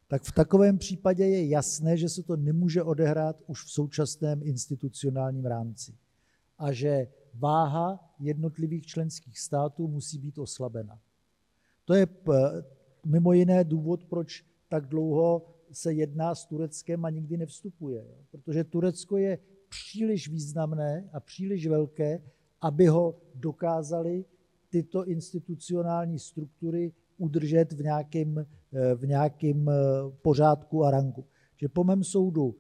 [0.08, 5.46] tak v takovém případě je jasné, že se to nemůže odehrát už v současném institucionálním
[5.46, 5.98] rámci
[6.58, 11.00] a že váha jednotlivých členských států musí být oslabena.
[11.86, 12.08] To je
[13.06, 18.06] mimo jiné důvod, proč tak dlouho se jedná s Tureckem a nikdy nevstupuje.
[18.32, 19.38] Protože Turecko je
[19.70, 22.22] příliš významné a příliš velké,
[22.62, 24.26] aby ho dokázali
[24.70, 28.46] tyto institucionální struktury udržet v nějakém,
[28.96, 29.74] v nějakém eh,
[30.22, 31.26] pořádku a rangu.
[31.58, 32.56] Že po mém soudu,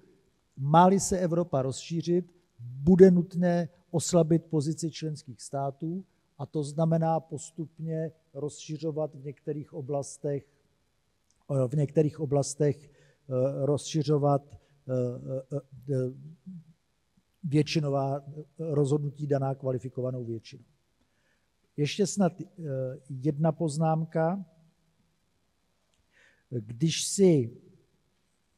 [0.57, 2.25] má se Evropa rozšířit,
[2.59, 6.05] bude nutné oslabit pozici členských států
[6.37, 10.47] a to znamená postupně rozšiřovat v některých oblastech,
[11.51, 12.89] eh, v některých oblastech
[13.29, 14.57] Eh, rozšiřovat
[15.89, 15.95] eh,
[17.43, 18.25] většinová
[18.59, 20.63] rozhodnutí daná kvalifikovanou většinou.
[21.77, 22.33] Ještě snad
[23.09, 24.45] jedna poznámka.
[26.49, 27.57] Když, si,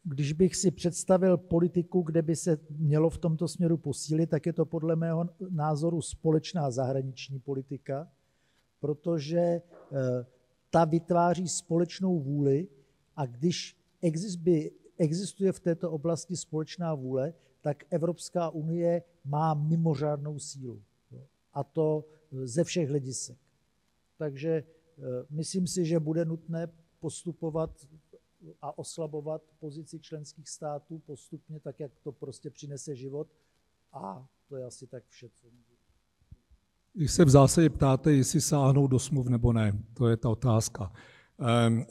[0.03, 4.53] když bych si představil politiku, kde by se mělo v tomto směru posílit, tak je
[4.53, 8.11] to podle mého názoru společná zahraniční politika,
[8.85, 9.61] protože
[10.69, 12.67] ta vytváří společnou vůli
[13.15, 13.77] a když
[14.97, 20.83] existuje v této oblasti společná vůle, tak Evropská unie má mimořádnou sílu.
[21.53, 23.37] A to e, ze všech hledisek.
[24.17, 24.63] Takže e,
[25.29, 26.67] myslím si, že bude nutné
[26.99, 27.87] postupovat
[28.61, 33.27] a oslabovat pozici členských států postupně, tak jak to prostě přinese život.
[33.93, 35.74] A to je asi tak vše, co můžu.
[36.95, 40.91] Když se v zásadě ptáte, jestli sáhnou do smluv nebo ne, to je ta otázka.
[41.39, 41.85] Ehm,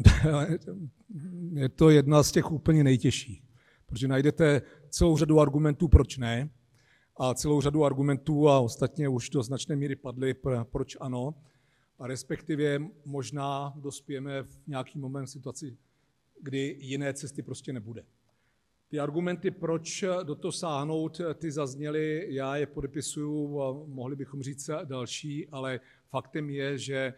[1.53, 3.43] je to jedna z těch úplně nejtěžších,
[3.87, 6.51] protože najdete celou řadu argumentů, proč ne,
[7.17, 11.35] a celou řadu argumentů, a ostatně už do značné míry padly, proč ano,
[11.99, 15.77] a respektive možná dospějeme v nějaký moment v situaci,
[16.43, 18.05] kdy jiné cesty prostě nebude.
[18.94, 25.48] Ty argumenty, proč do toho sáhnout, ty zazněly, já je podepisuju mohli bychom říct další,
[25.48, 27.14] ale faktem je, že eh,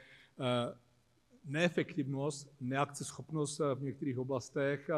[1.44, 4.90] neefektivnost, neakceschopnost v některých oblastech,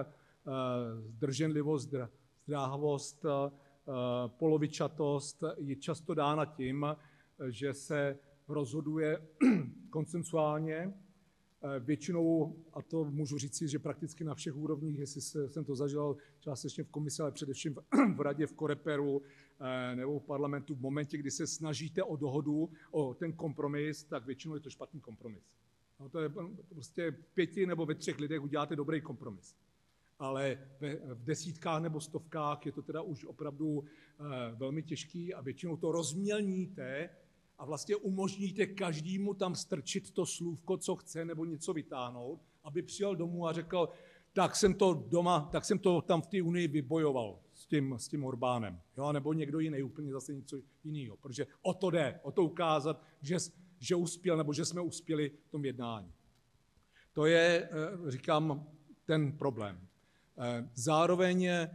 [1.09, 1.95] zdrženlivost,
[2.45, 3.27] zdráhavost,
[4.27, 6.87] polovičatost je často dána tím,
[7.49, 9.23] že se rozhoduje
[9.91, 11.08] koncensuálně, Eh,
[11.81, 16.85] většinou, a to můžu říci, že prakticky na všech úrovních, jestli jsem to zažil částečně
[16.85, 17.77] v komisi, ale především
[18.17, 19.23] v radě, v Koreperu
[19.61, 24.27] eh, nebo v parlamentu, v momentě, kdy se snažíte o dohodu, o ten kompromis, tak
[24.27, 25.45] většinou je to špatný kompromis.
[26.01, 26.31] No to je
[26.69, 29.57] prostě pěti nebo ve třech lidech uděláte dobrý kompromis.
[30.19, 30.59] Ale
[31.15, 35.93] v desítkách nebo stovkách je to teda už opravdu eh, velmi těžký a většinou to
[35.93, 37.11] rozmělníte
[37.59, 43.17] a vlastně umožníte každému tam strčit to slůvko, co chce, nebo něco vytáhnout, aby přijel
[43.17, 43.89] domů a řekl,
[44.33, 48.09] tak jsem to doma, tak jsem to tam v té Unii vybojoval s tím, s
[48.09, 48.81] tím Orbánem.
[48.97, 49.13] Jo?
[49.13, 51.17] Nebo někdo jiný, úplně zase něco jiného.
[51.17, 53.37] Protože o to jde, o to ukázat, že,
[53.79, 56.13] že uspěl, nebo že jsme uspěli v tom jednání.
[57.13, 58.67] To je, eh, říkám,
[59.05, 59.81] ten problém.
[60.39, 61.69] Eh, zároveň eh,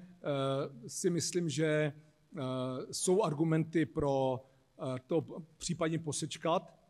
[0.88, 1.94] si myslím, že
[2.92, 4.46] jsou argumenty pro
[5.08, 6.84] to případně posečkat,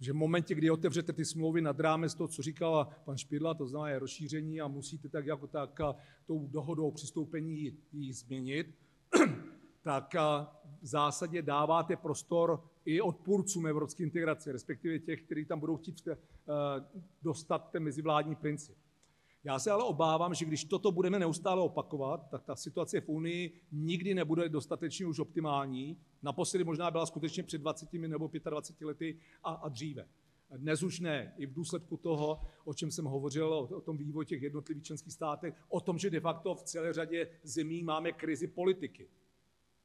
[0.00, 3.66] že v momentě, kdy otevřete ty smlouvy nad rámec toho, co říkala pan Špidla, to
[3.66, 5.80] znamená rozšíření a musíte tak jako tak
[6.26, 8.74] tou dohodou o přistoupení ji změnit,
[9.82, 10.14] tak
[10.80, 16.16] v zásadě dáváte prostor i odpůrcům evropské integrace, respektive těch, kteří tam budou chtít eh,
[17.22, 18.76] dostat ten mezivládní princip.
[19.44, 23.60] Já se ale obávám, že když toto budeme neustále opakovat, tak ta situace v Unii
[23.72, 25.96] nikdy nebude dostatečně už optimální.
[26.22, 30.08] Naposledy možná byla skutečně před 20 nebo 25 lety a, a dříve.
[30.56, 31.34] Dnes už ne.
[31.36, 35.12] I v důsledku toho, o čem jsem hovořil, o, o tom vývoji těch jednotlivých členských
[35.12, 39.08] státech, o tom, že de facto v celé řadě zemí máme krizi politiky.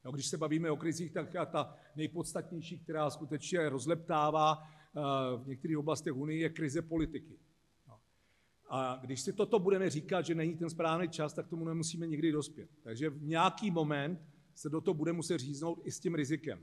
[0.04, 5.00] No, když se bavíme o krizích, tak ta nejpodstatnější, která skutečně rozleptává eh,
[5.36, 7.38] v některých oblastech Unie, je krize politiky.
[8.68, 12.32] A když si toto budeme říkat, že není ten správný čas, tak tomu nemusíme nikdy
[12.32, 12.70] dospět.
[12.82, 14.20] Takže v nějaký moment
[14.54, 16.60] se do toho bude muset říznout i s tím rizikem.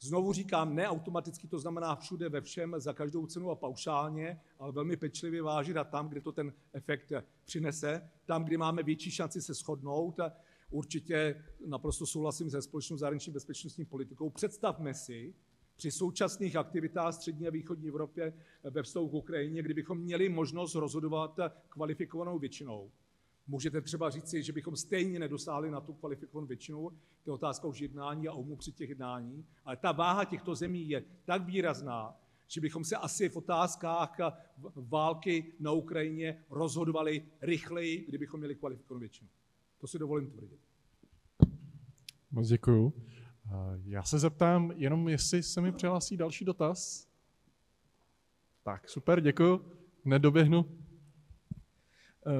[0.00, 4.72] Znovu říkám, ne automaticky to znamená všude ve všem, za každou cenu a paušálně, ale
[4.72, 7.12] velmi pečlivě vážit a tam, kde to ten efekt
[7.44, 10.20] přinese, tam, kde máme větší šanci se shodnout,
[10.70, 14.30] určitě naprosto souhlasím se společnou zahraniční bezpečnostní politikou.
[14.30, 15.34] Představme si,
[15.82, 18.32] při současných aktivitách střední a východní Evropě
[18.64, 22.90] ve vztahu k Ukrajině, kdybychom měli možnost rozhodovat kvalifikovanou většinou.
[23.46, 26.90] Můžete třeba říci, že bychom stejně nedosáhli na tu kvalifikovanou většinu,
[27.24, 30.88] to je otázka už jednání a umu při těch jednání, ale ta váha těchto zemí
[30.88, 32.16] je tak výrazná,
[32.46, 34.16] že bychom se asi v otázkách
[34.76, 39.30] války na Ukrajině rozhodovali rychleji, kdybychom měli kvalifikovanou většinu.
[39.80, 40.60] To si dovolím tvrdit.
[42.30, 42.92] Moc děkuju.
[43.84, 47.08] Já se zeptám jenom, jestli se mi přihlásí další dotaz.
[48.62, 49.60] Tak, super, děkuji.
[50.04, 50.64] Nedoběhnu.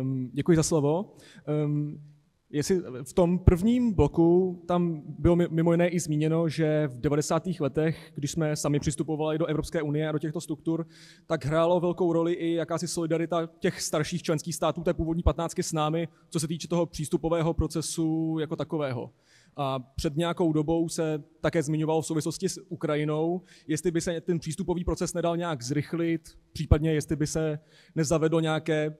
[0.01, 1.17] Um, děkuji za slovo.
[1.65, 2.13] Um,
[2.51, 7.43] jestli v tom prvním bloku tam bylo mimo jiné i zmíněno, že v 90.
[7.61, 10.87] letech, když jsme sami přistupovali do Evropské unie a do těchto struktur,
[11.27, 15.73] tak hrálo velkou roli i jakási solidarita těch starších členských států té původní patnáctky s
[15.73, 19.11] námi, co se týče toho přístupového procesu jako takového.
[19.57, 24.39] A před nějakou dobou se také zmiňoval v souvislosti s Ukrajinou, jestli by se ten
[24.39, 27.59] přístupový proces nedal nějak zrychlit, případně jestli by se
[27.95, 28.97] nezavedlo nějaké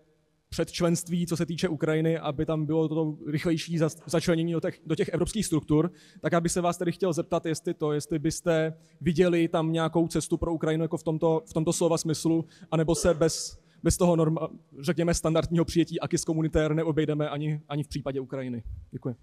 [0.53, 5.09] předčlenství, co se týče Ukrajiny, aby tam bylo toto rychlejší začlenění do těch, do těch
[5.09, 9.73] evropských struktur, tak aby se vás tedy chtěl zeptat, jestli to, jestli byste viděli tam
[9.73, 13.97] nějakou cestu pro Ukrajinu jako v tomto, v tomto slova smyslu, anebo se bez, bez
[13.97, 14.49] toho, norma,
[14.81, 18.63] řekněme, standardního přijetí akis komunitér neobejdeme ani, ani v případě Ukrajiny.
[18.91, 19.17] Děkuji.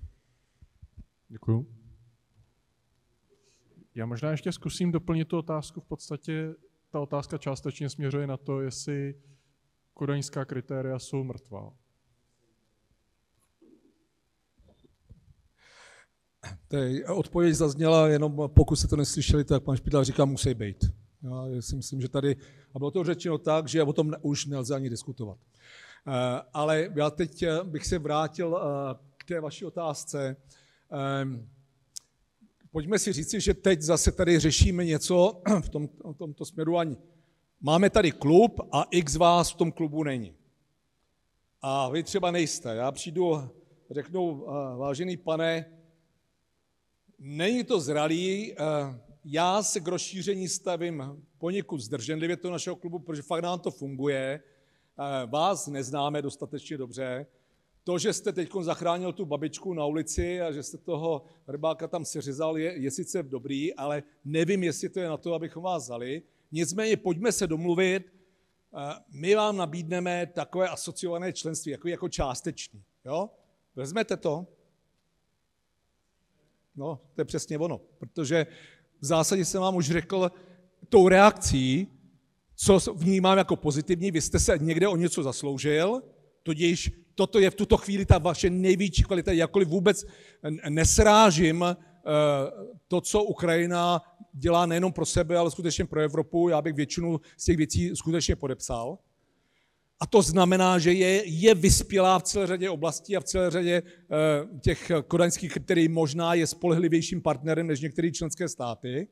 [1.29, 1.67] Děkuju.
[3.95, 5.81] Já možná ještě zkusím doplnit tu otázku.
[5.81, 6.55] V podstatě
[6.89, 9.15] ta otázka částečně směřuje na to, jestli
[9.93, 11.73] kodaňská kritéria jsou mrtvá.
[16.67, 20.85] Tej odpověď zazněla, jenom pokud se to neslyšeli, tak pan Špidla říká, musí být.
[21.21, 22.35] Já si myslím, že tady,
[22.73, 25.37] a bylo to řečeno tak, že o tom už nelze ani diskutovat.
[26.07, 30.35] Eh, ale já teď bych se vrátil eh, k té vaší otázce.
[30.91, 31.49] Ehm,
[32.71, 36.77] pojďme si říci, že teď zase tady řešíme něco v tom, v tomto směru.
[36.77, 36.97] Ani
[37.61, 40.35] máme tady klub a x vás v tom klubu není.
[41.61, 42.75] A vy třeba nejste.
[42.75, 43.49] Já přijdu,
[43.91, 44.45] řeknu,
[44.77, 45.65] vážený pane,
[47.19, 48.55] není to zralý,
[49.25, 54.43] já se k rozšíření stavím poněkud zdrženlivě to našeho klubu, protože fakt nám to funguje.
[55.25, 57.25] Vás neznáme dostatečně dobře,
[57.89, 62.05] to, že jste teď zachránil tu babičku na ulici a že jste toho rybáka tam
[62.05, 66.21] seřezal, je, je sice dobrý, ale nevím, jestli to je na to, abychom vás vzali.
[66.51, 68.13] Nicméně pojďme se domluvit,
[69.11, 72.83] my vám nabídneme takové asociované členství, jako, jako částečný.
[73.05, 73.29] Jo?
[73.75, 74.47] Vezmete to?
[76.75, 78.47] No, to je přesně ono, protože
[79.01, 80.31] v zásadě jsem vám už řekl
[80.89, 81.87] tou reakcí,
[82.55, 86.01] co vnímám jako pozitivní, vy jste se někde o něco zasloužil,
[86.43, 90.05] tudíž toto je v tuto chvíli ta vaše největší kvalita, jakkoliv vůbec
[90.69, 91.75] nesrážím eh,
[92.87, 94.01] to, co Ukrajina
[94.33, 96.49] dělá nejenom pro sebe, ale skutečně pro Evropu.
[96.49, 98.97] Já bych většinu z těch věcí skutečně podepsal.
[99.99, 103.81] A to znamená, že je, je vyspělá v celé řadě oblastí a v celé řadě
[103.83, 109.07] uh, těch kodaňských kritérií možná je spolehlivějším partnerem než některé členské státy.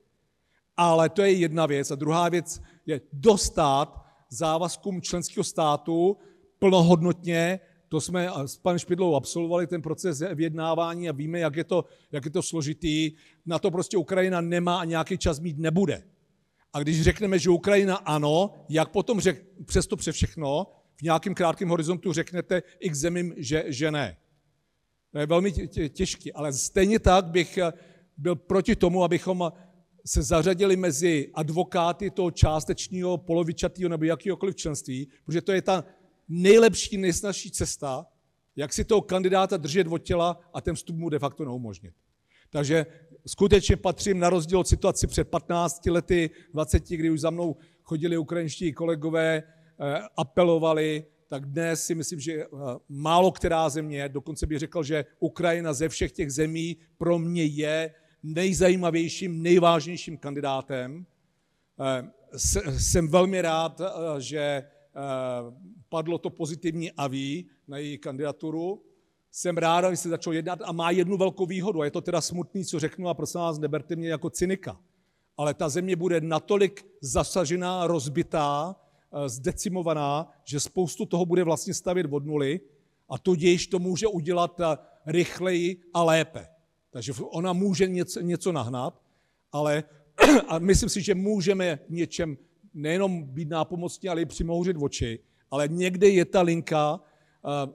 [0.78, 1.92] Ale to je jedna věc.
[1.92, 4.00] A druhá věc je dostat
[4.30, 6.18] závazkům členského státu
[6.60, 7.60] plnohodnotně.
[7.90, 12.26] To jsme s panem Špidlou absolvovali ten proces vyjednávání a víme, jak je, to, jak
[12.26, 13.12] je to složitý.
[13.46, 16.04] Na to prostě Ukrajina nemá a nějaký čas mít nebude.
[16.74, 21.70] A když řekneme, že Ukrajina ano, jak potom řek, přesto pře všechno v nějakém krátkém
[21.70, 24.18] horizontu řeknete x zemím, že, že ne.
[25.12, 25.52] To je velmi
[25.90, 27.74] těžké, ale stejně tak bych eh,
[28.18, 29.52] byl proti tomu, abychom
[30.06, 35.84] se zařadili mezi advokáty toho částečního, polovičatého nebo jakýhokoliv členství, protože to je ta
[36.30, 38.06] nejlepší, nejsnažší cesta,
[38.56, 41.94] jak si toho kandidáta držet od těla a ten vstup mu de facto neumožnit.
[42.50, 42.86] Takže
[43.26, 48.18] skutečně patřím na rozdíl od situaci před 15 lety, 20, kdy už za mnou chodili
[48.18, 52.48] ukrajinští kolegové, eh, apelovali, tak dnes si myslím, že eh,
[52.90, 57.94] málo která země, dokonce bych řekl, že Ukrajina ze všech těch zemí pro mě je
[58.24, 61.06] nejzajímavějším, nejvážnějším kandidátem.
[61.80, 62.12] Eh,
[62.80, 63.82] jsem velmi rád,
[64.18, 64.64] že
[65.90, 68.84] padlo to pozitivní aví na její kandidaturu
[69.32, 71.82] jsem rád, že se začalo jednat a má jednu velkou výhodu.
[71.82, 74.80] A je to teda smutný, co řeknu, a prosím vás, neberte mě jako cynika.
[75.38, 82.08] Ale ta země bude natolik zasažená, rozbitá, eh, zdecimovaná, že spoustu toho bude vlastně stavět
[82.10, 82.60] od nuly
[83.10, 86.48] a tudíž to může udělat eh, rychleji a lépe.
[86.90, 89.02] Takže ona může něco, něco nahnat,
[89.52, 89.84] ale
[90.48, 92.38] a myslím si, že můžeme něčem
[92.74, 95.20] nejenom být nápomocní, ale i přimouřit oči,
[95.52, 97.74] ale někde je ta linka, eh,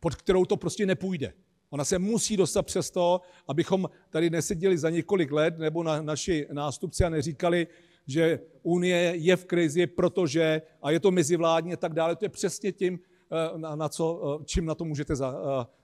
[0.00, 1.32] pod kterou to prostě nepůjde.
[1.70, 6.46] Ona se musí dostat přes to, abychom tady neseděli za několik let nebo na naši
[6.52, 7.66] nástupci a neříkali,
[8.06, 12.28] že Unie je v krizi, protože, a je to mezivládně a tak dále, to je
[12.28, 12.98] přesně tím,
[13.32, 15.34] eh, na, na co, eh, čím na to můžete za,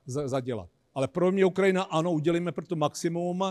[0.06, 0.68] za, zadělat.
[0.94, 3.44] Ale pro mě Ukrajina, ano, udělíme pro to maximum,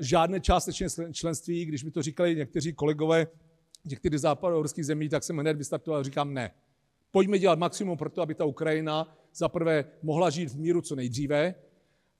[0.00, 3.26] žádné částečné členství, když mi to říkali někteří kolegové
[3.84, 6.50] některých západoevropských zemí, tak jsem hned vystartoval a říkám ne.
[7.12, 11.54] Pojďme dělat maximum pro to, aby ta Ukrajina zaprvé mohla žít v míru co nejdříve,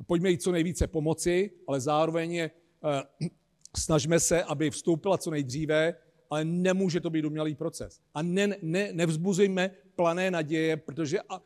[0.07, 2.51] pojďme jí co nejvíce pomoci, ale zároveň je,
[2.85, 3.29] eh,
[3.77, 5.95] snažme se, aby vstoupila co nejdříve,
[6.31, 8.01] ale nemůže to být umělý proces.
[8.15, 11.43] A ne, ne, nevzbuzujme plané naděje, protože a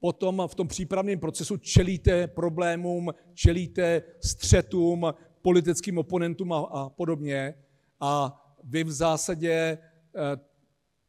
[0.00, 7.54] potom v tom přípravném procesu čelíte problémům, čelíte střetům, politickým oponentům a, a podobně.
[8.00, 9.78] A vy v zásadě eh,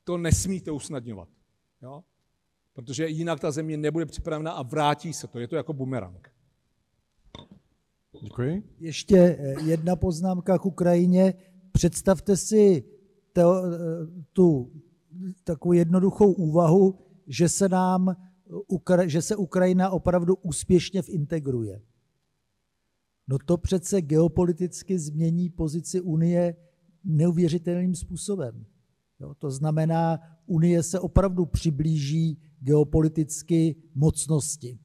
[0.03, 1.30] to nesmíte usnadňovat.
[1.82, 2.03] Jo?
[2.73, 5.39] Protože jinak ta země nebude připravena a vrátí se to.
[5.39, 6.32] Je to jako bumerang.
[8.23, 8.63] Děkuji.
[8.79, 11.34] Ještě eh, jedna poznámka k Ukrajině.
[11.71, 12.84] Představte si
[13.34, 13.77] to, eh,
[14.34, 14.71] tu
[15.43, 18.15] takovou jednoduchou úvahu, že se nám
[19.05, 21.82] že se Ukrajina opravdu úspěšně vintegruje.
[23.27, 26.55] No to přece geopoliticky změní pozici Unie
[27.03, 28.65] neuvěřitelným způsobem.
[29.22, 34.80] Jo, to znamená, Unie se opravdu přiblíží geopoliticky mocnosti.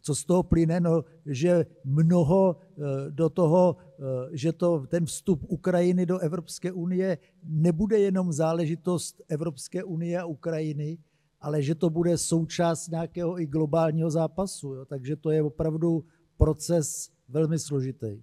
[0.00, 0.80] Co z toho plyne?
[0.80, 7.18] No, že mnoho eh, do toho, eh, že to, ten vstup Ukrajiny do Evropské unie
[7.42, 10.98] nebude jenom záležitost Evropské unie a Ukrajiny,
[11.40, 14.74] ale že to bude součást nějakého i globálního zápasu.
[14.74, 14.84] Jo?
[14.84, 16.04] Takže to je opravdu
[16.36, 18.20] proces velmi složitý.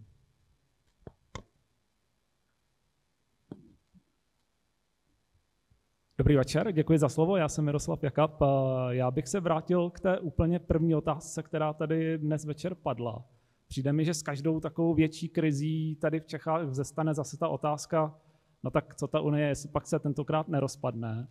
[6.18, 7.38] Dobrý večer, děkuji za slovo.
[7.38, 8.42] Já jsem Miroslav Jakab.
[8.90, 13.26] Já bych se vrátil k té úplně první otázce, která tady dnes večer padla.
[13.68, 18.16] Přijde mi, že s každou takovou větší krizí tady v Čechách zestane zase ta otázka,
[18.64, 21.28] no tak co ta Unie, jestli pak se tentokrát nerozpadne.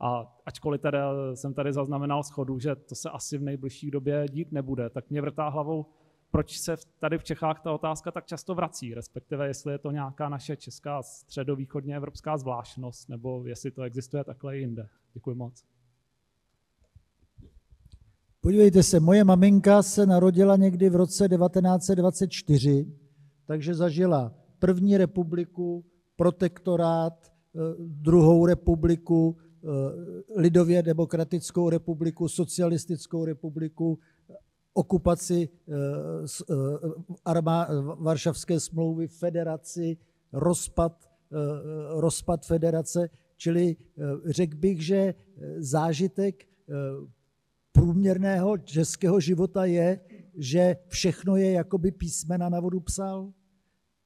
[0.00, 4.52] A ačkoliv teda jsem tady zaznamenal schodu, že to se asi v nejbližší době dít
[4.52, 5.86] nebude, tak mě vrtá hlavou,
[6.34, 10.28] proč se tady v Čechách ta otázka tak často vrací, respektive jestli je to nějaká
[10.28, 14.88] naše česká středovýchodně evropská zvláštnost, nebo jestli to existuje takhle jinde.
[15.12, 15.64] Děkuji moc.
[18.40, 22.86] Podívejte se, moje maminka se narodila někdy v roce 1924,
[23.46, 25.84] takže zažila první republiku,
[26.16, 29.36] protektorát, eh, druhou republiku,
[30.36, 33.98] lidově demokratickou republiku, socialistickou republiku,
[34.74, 35.48] okupaci
[37.24, 37.68] armá,
[37.98, 39.96] Varšavské smlouvy, federaci,
[40.32, 41.10] rozpad,
[41.88, 43.10] rozpad federace.
[43.36, 43.76] Čili
[44.26, 45.14] řekl bych, že
[45.58, 46.44] zážitek
[47.72, 50.00] průměrného českého života je,
[50.36, 53.32] že všechno je, jakoby písmena na vodu psal.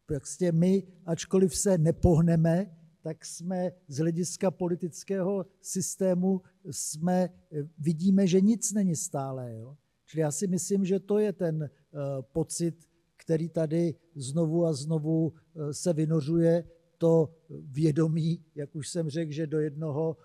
[0.06, 7.28] Prostě my, ačkoliv se nepohneme, tak jsme z hlediska politického systému jsme,
[7.78, 9.54] vidíme, že nic není stále.
[9.54, 9.76] Jo?
[10.08, 12.00] Čili já si myslím, že to je ten uh,
[12.32, 12.74] pocit,
[13.16, 16.64] který tady znovu a znovu uh, se vynořuje,
[16.98, 20.16] to vědomí, jak už jsem řekl, že do jednoho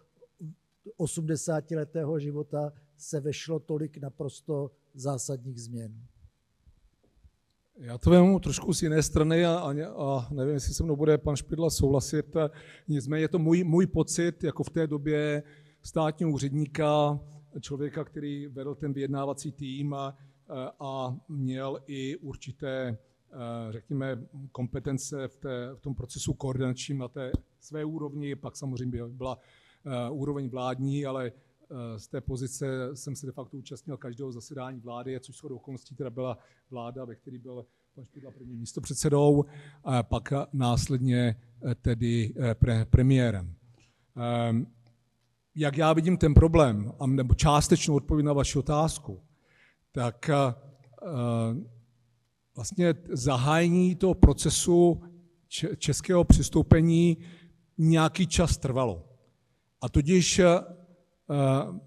[0.99, 5.93] 80-letého života se vešlo tolik naprosto zásadních změn.
[7.77, 11.17] Já to vemu trošku z jiné strany a, a, a nevím, jestli se mnou bude
[11.17, 12.35] pan Špidla souhlasit.
[12.87, 15.43] Nicméně je to můj, můj pocit, jako v té době
[15.83, 17.19] státního úředníka,
[17.59, 20.17] člověka, který vedl ten vyjednávací tým a,
[20.79, 22.97] a měl i určité,
[23.69, 29.37] řekněme, kompetence v, té, v tom procesu koordinačním na té své úrovni, pak samozřejmě byla
[30.11, 31.31] úroveň vládní, ale
[31.73, 35.95] Eh, z té pozice jsem se de facto účastnil každého zasedání vlády, což jsou okolností
[35.95, 36.37] teda byla
[36.69, 39.45] vláda, ve které byl pan Špidla prvním místopředsedou,
[39.83, 41.35] a pak následně
[41.71, 43.55] eh, tedy eh, pre, premiérem.
[45.55, 49.21] Jak já vidím ten problém, nebo částečnou odpověď na vaši otázku,
[49.91, 50.29] tak
[52.55, 55.03] vlastně zahájení toho procesu
[55.77, 57.17] českého přistoupení
[57.77, 59.09] nějaký čas trvalo.
[59.81, 60.41] A tudíž
[61.29, 61.79] Eh,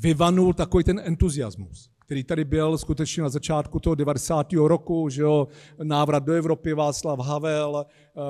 [0.00, 4.52] vyvanul takový ten entuziasmus, který tady byl skutečně na začátku toho 90.
[4.52, 5.48] roku, že jo,
[5.82, 8.20] návrat do Evropy, Václav Havel, eh,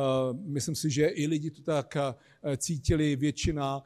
[0.44, 3.82] myslím si, že i lidi to tak eh, cítili, většina,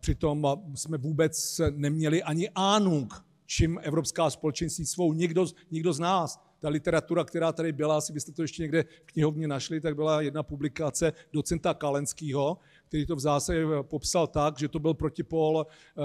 [0.00, 6.40] přitom jsme vůbec neměli ani ánung, čím Evropská společenství svou, nikdo, nikdo z nás.
[6.60, 10.20] Ta literatura, která tady byla, asi byste to ještě někde v knihovně našli, tak byla
[10.20, 16.02] jedna publikace docenta Kalenského, který to v zásadě popsal tak, že to byl protipol eh,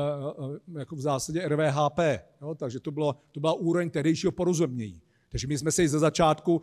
[0.75, 1.99] eh, jako v zásadě RVHP.
[2.41, 2.55] Jo?
[2.55, 5.01] Takže to, bylo, to byla úroveň tehdejšího porozumění.
[5.29, 6.61] Takže my jsme se i ze začátku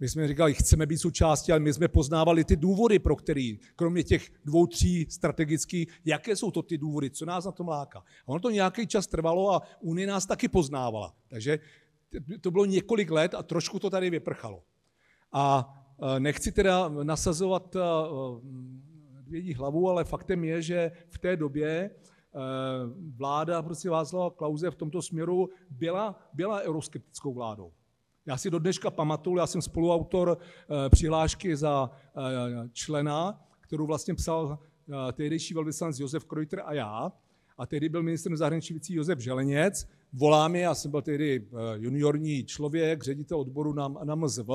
[0.00, 4.02] my jsme říkali, chceme být součástí, ale my jsme poznávali ty důvody, pro který, kromě
[4.02, 7.98] těch dvou, tří strategických, jaké jsou to ty důvody, co nás na tom láká.
[7.98, 11.14] A ono to nějaký čas trvalo a Unie nás taky poznávala.
[11.28, 11.58] Takže
[12.40, 14.62] to bylo několik let a trošku to tady vyprchalo.
[15.32, 15.74] A
[16.16, 17.76] eh, nechci teda nasazovat
[19.26, 22.38] vědí hlavu, ale faktem je, že v té době eh,
[23.16, 27.72] vláda prostě Václava Klauze v tomto směru byla, byla euroskeptickou vládou.
[28.26, 34.14] Já si do dneška pamatuju, já jsem spoluautor eh, přihlášky za eh, člena, kterou vlastně
[34.14, 34.58] psal
[35.12, 37.12] tehdejší velvyslanec Josef Kreuter a já.
[37.58, 39.88] A tehdy byl ministrem zahraničí věcí Josef Želeněc.
[40.12, 44.48] Volá mi, já jsem byl tehdy juniorní člověk, ředitel odboru na, na MZV,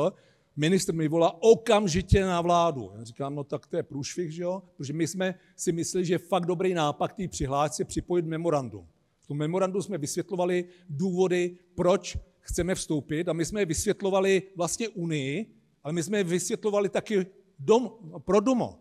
[0.55, 2.91] Ministr mi volá okamžitě na vládu.
[2.95, 4.63] Já říkám, no tak to je průšvih, že jo?
[4.77, 8.87] Protože my jsme si mysleli, že je fakt dobrý nápad té přihlášce připojit memorandum.
[9.21, 15.55] V tom memorandu jsme vysvětlovali důvody, proč chceme vstoupit a my jsme vysvětlovali vlastně Unii,
[15.83, 17.25] ale my jsme vysvětlovali taky
[17.59, 18.79] dom, pro domo,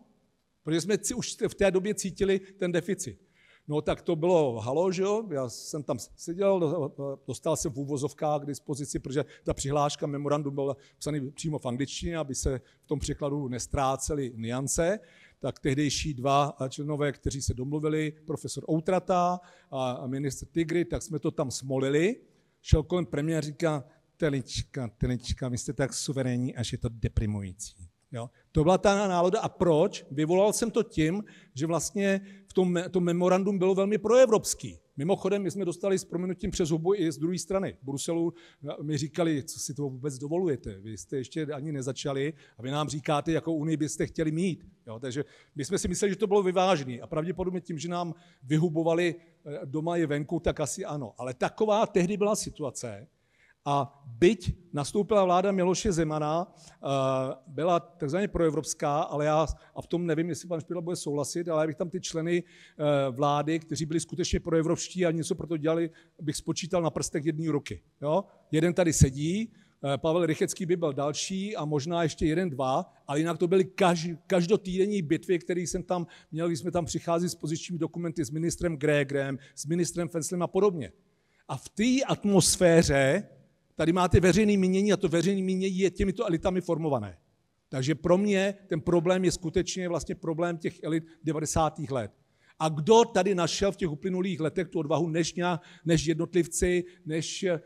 [0.63, 3.19] protože jsme už v té době cítili ten deficit.
[3.71, 5.27] No tak to bylo halo, že jo?
[5.29, 6.91] Já jsem tam seděl,
[7.27, 12.17] dostal jsem v úvozovkách k dispozici, protože ta přihláška memorandum byla psaný přímo v angličtině,
[12.17, 14.99] aby se v tom překladu nestrácely niance
[15.39, 19.39] tak tehdejší dva členové, kteří se domluvili, profesor Outrata
[19.71, 22.15] a minister Tigry, tak jsme to tam smolili.
[22.61, 23.83] Šel kolem premiér říká,
[24.17, 27.89] Telička, Telička, vy jste tak suverénní, až je to deprimující.
[28.11, 28.29] Jo?
[28.51, 29.39] To byla ta nálada.
[29.39, 30.05] A proč?
[30.11, 31.23] Vyvolal jsem to tím,
[31.53, 34.79] že vlastně v tom, tom memorandum bylo velmi proevropský.
[34.97, 37.77] Mimochodem, my jsme dostali s proměnutím přes hubu i z druhé strany.
[37.81, 38.33] V Bruselu
[38.81, 40.79] mi říkali, co si to vůbec dovolujete.
[40.79, 44.67] Vy jste ještě ani nezačali a vy nám říkáte, jakou unii byste chtěli mít.
[44.87, 45.25] Jo, takže
[45.55, 46.99] my jsme si mysleli, že to bylo vyvážené.
[46.99, 51.13] A pravděpodobně tím, že nám vyhubovali eh, doma i venku, tak asi ano.
[51.17, 53.07] Ale taková tehdy byla situace,
[53.65, 56.87] a byť nastoupila vláda Miloše Zemana, eh,
[57.47, 61.63] byla takzvaně proevropská, ale já, a v tom nevím, jestli pan Špidla bude souhlasit, ale
[61.63, 65.57] já bych tam ty členy eh, vlády, kteří byli skutečně proevropští a něco pro to
[65.57, 65.89] dělali,
[66.21, 67.81] bych spočítal na prstech jedné ruky.
[68.01, 68.23] Jo?
[68.51, 69.51] Jeden tady sedí,
[69.83, 73.65] eh, Pavel Rychecký by byl další a možná ještě jeden, dva, ale jinak to byly
[73.65, 78.29] kaž, každotýdenní bitvy, které jsem tam měl, když jsme tam přicházeli s pozičními dokumenty s
[78.29, 80.91] ministrem Grégrem, s ministrem Fenslem a podobně.
[81.47, 83.27] A v té atmosféře
[83.81, 87.17] Tady máte veřejné mínění a to veřejné mínění je těmito elitami formované.
[87.69, 91.79] Takže pro mě ten problém je skutečně vlastně problém těch elit 90.
[91.89, 92.11] let.
[92.59, 95.35] A kdo tady našel v těch uplynulých letech tu odvahu, než,
[95.85, 97.57] než jednotlivci, než uh,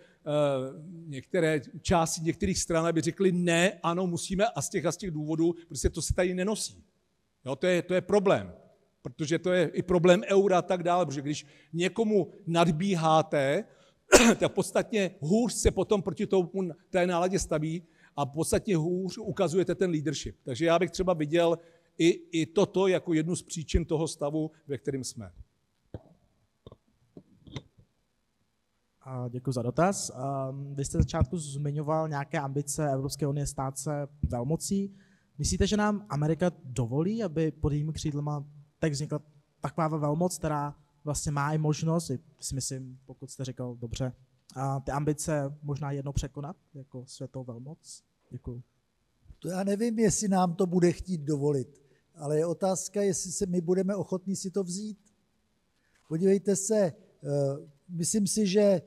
[1.08, 5.12] některé části některých stran, aby řekli ne, ano, musíme a z těch a z těch
[5.12, 6.84] důvodů, protože to se tady nenosí.
[7.46, 8.54] Jo, to, je, to je problém,
[9.02, 13.66] protože to je i problém eura a tak dále, protože když někomu nadbíháte,
[14.40, 16.52] tak podstatně hůř se potom proti tomu,
[16.90, 17.84] té náladě staví
[18.16, 20.36] a podstatně hůř ukazujete ten leadership.
[20.44, 21.58] Takže já bych třeba viděl
[21.98, 22.10] i,
[22.42, 25.32] i toto jako jednu z příčin toho stavu, ve kterém jsme.
[29.30, 30.12] Děkuji za dotaz.
[30.74, 34.96] Vy jste začátku zmiňoval nějaké ambice Evropské unie stát se velmocí.
[35.38, 38.46] Myslíte, že nám Amerika dovolí, aby pod jejími křídlema
[38.80, 39.20] tak vznikla
[39.62, 40.76] taková velmoc, která
[41.06, 44.14] vlastně má i možnost, si myslím, pokud jste říkal dobře,
[44.56, 48.04] a ty ambice možná jednou překonat jako světovou velmoc?
[48.30, 48.64] Děkuji.
[49.40, 51.82] To já nevím, jestli nám to bude chtít dovolit,
[52.16, 54.98] ale je otázka, jestli se my budeme ochotní si to vzít.
[56.08, 56.94] Podívejte se, eh,
[57.90, 58.82] myslím si, že eh,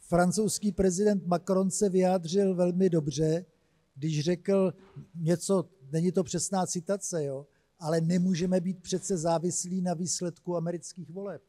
[0.00, 3.46] francouzský prezident Macron se vyjádřil velmi dobře,
[3.94, 4.74] když řekl
[5.14, 7.46] něco, není to přesná citace, jo,
[7.80, 11.42] ale nemůžeme být přece závislí na výsledku amerických voleb.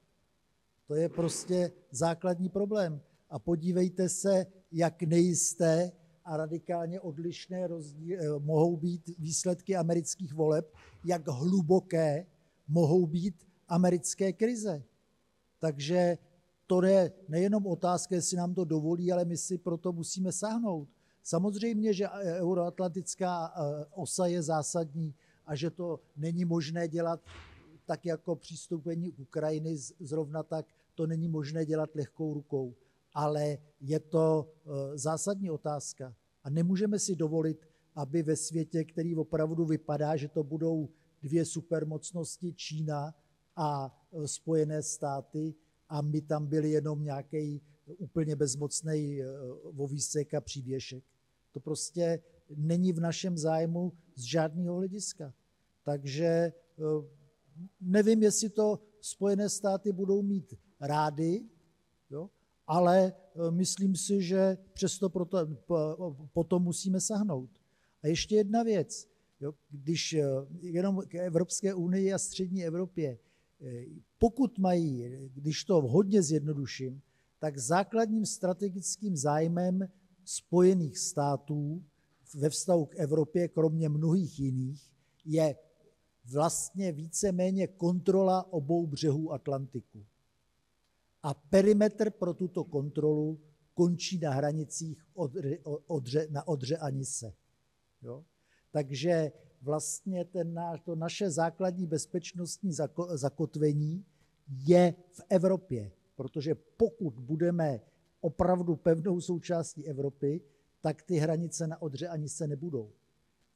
[0.87, 3.01] To je prostě základní problém.
[3.29, 5.91] A podívejte se, jak nejisté
[6.25, 10.73] a radikálně odlišné rozdíl, eh, mohou být výsledky amerických voleb,
[11.05, 12.25] jak hluboké
[12.67, 13.35] mohou být
[13.67, 14.83] americké krize.
[15.59, 16.17] Takže
[16.67, 20.87] to je nejenom otázka, jestli nám to dovolí, ale my si proto musíme sáhnout.
[21.23, 25.13] Samozřejmě, že euroatlantická eh, osa je zásadní
[25.45, 27.21] a že to není možné dělat
[27.85, 30.65] tak jako přistoupení Ukrajiny zrovna tak,
[30.95, 32.75] to není možné dělat lehkou rukou.
[33.13, 36.15] Ale je to eh, zásadní otázka.
[36.43, 40.89] A nemůžeme si dovolit, aby ve světě, který opravdu vypadá, že to budou
[41.21, 43.15] dvě supermocnosti, Čína
[43.55, 45.55] a eh, Spojené státy,
[45.89, 47.61] a my tam byli jenom nějaký
[47.97, 49.19] úplně bezmocný
[49.71, 51.03] vovísek a přívěšek.
[51.51, 52.23] To prostě
[52.55, 55.33] není v našem zájmu z žádného hlediska.
[55.83, 56.53] Takže eh,
[57.81, 61.43] nevím, jestli to Spojené státy budou mít rády,
[62.09, 62.29] jo?
[62.67, 65.37] ale eh, myslím si, že přesto proto,
[66.33, 67.49] potom musíme sahnout.
[68.03, 69.07] A ještě jedna věc.
[69.41, 69.53] Jo?
[69.69, 70.25] Když eh,
[70.61, 73.19] jenom k Evropské unii a střední Evropě,
[74.17, 75.03] pokud mají,
[75.33, 77.01] když to hodně zjednoduším,
[77.39, 79.87] tak základním strategickým zájmem
[80.25, 81.83] Spojených států
[82.35, 84.91] ve vztahu k Evropě, kromě mnohých jiných,
[85.25, 85.55] je
[86.25, 90.05] vlastně víceméně kontrola obou břehů Atlantiku.
[91.23, 93.39] A perimetr pro tuto kontrolu
[93.73, 95.57] končí na hranicích odře,
[95.87, 97.33] odře, na Odře a Nise.
[98.01, 98.25] Jo?
[98.71, 102.71] Takže vlastně ten to naše základní bezpečnostní
[103.13, 104.05] zakotvení
[104.47, 107.81] je v Evropě, protože pokud budeme
[108.21, 110.41] opravdu pevnou součástí Evropy,
[110.81, 112.91] tak ty hranice na Odře ani se nebudou.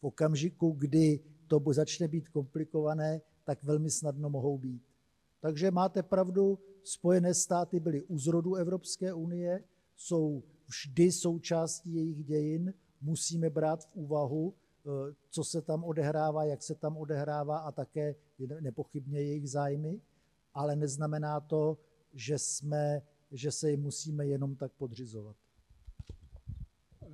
[0.01, 4.83] V okamžiku, kdy to začne být komplikované, tak velmi snadno mohou být.
[5.39, 9.63] Takže máte pravdu, Spojené státy byly u zrodu Evropské unie,
[9.95, 16.63] jsou vždy součástí jejich dějin, musíme brát v úvahu, eh, co se tam odehrává, jak
[16.63, 18.15] se tam odehrává a také
[18.59, 20.01] nepochybně jejich zájmy,
[20.53, 21.77] ale neznamená to,
[22.13, 23.01] že jsme
[23.31, 25.35] že se jim musíme jenom tak podřizovat.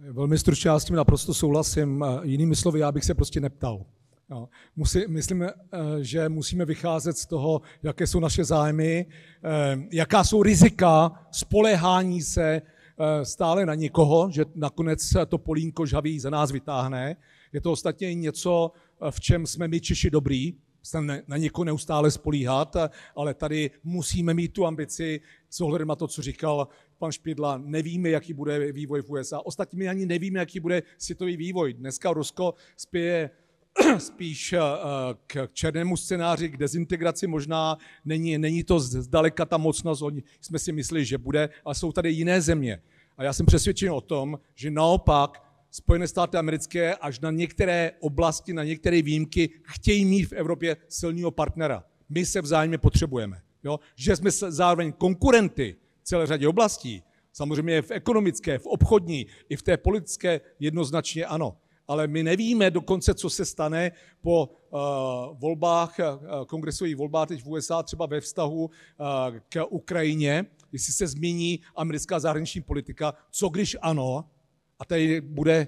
[0.10, 2.06] Velmi stručně já s tím naprosto souhlasím.
[2.24, 3.86] Jinými slovy, já bych se prostě neptal.
[4.32, 4.50] Jo.
[4.76, 5.54] Musí, myslím, eh,
[6.02, 9.06] že musíme vycházet z toho, jaké jsou naše zájmy,
[9.44, 12.62] eh, jaká jsou rizika spolehání se
[13.00, 17.16] eh, stále na někoho, že nakonec to polínko žhavý za nás vytáhne.
[17.54, 18.72] Je to ostatně něco,
[19.10, 22.76] v čem jsme my Češi dobrý, se na někoho neustále spolíhat,
[23.16, 26.68] ale tady musíme mít tu ambici s ohledem na to, co říkal
[26.98, 27.58] pan Špidla.
[27.58, 29.40] Nevíme, jaký bude vývoj v USA.
[29.46, 31.74] Ostatně my ani nevíme, jaký bude světový vývoj.
[31.74, 33.30] Dneska Rusko spěje
[33.98, 34.60] spíš eh,
[35.28, 37.78] k černému scénáři, k dezintegraci možná.
[38.06, 42.12] Není, není to zdaleka ta mocnost, oni jsme si mysleli, že bude, ale jsou tady
[42.12, 42.82] jiné země.
[43.18, 48.54] A já jsem přesvědčen o tom, že naopak Spojené státy americké až na některé oblasti,
[48.54, 51.84] na některé výjimky chtějí mít v Evropě silného partnera.
[52.10, 53.42] My se vzájemně potřebujeme.
[53.64, 53.80] Jo?
[53.96, 57.04] Že jsme zároveň konkurenty v celé řadě oblastí,
[57.34, 61.58] samozřejmě v ekonomické, v obchodní, i v té politické jednoznačně ano.
[61.88, 63.92] Ale my nevíme dokonce, co se stane
[64.22, 64.80] po uh,
[65.40, 68.70] volbách, uh, kongresových volbách teď v USA, třeba ve vztahu uh,
[69.50, 74.26] k Ukrajině, jestli se změní americká zahraniční politika, co když ano,
[74.82, 75.68] a tady bude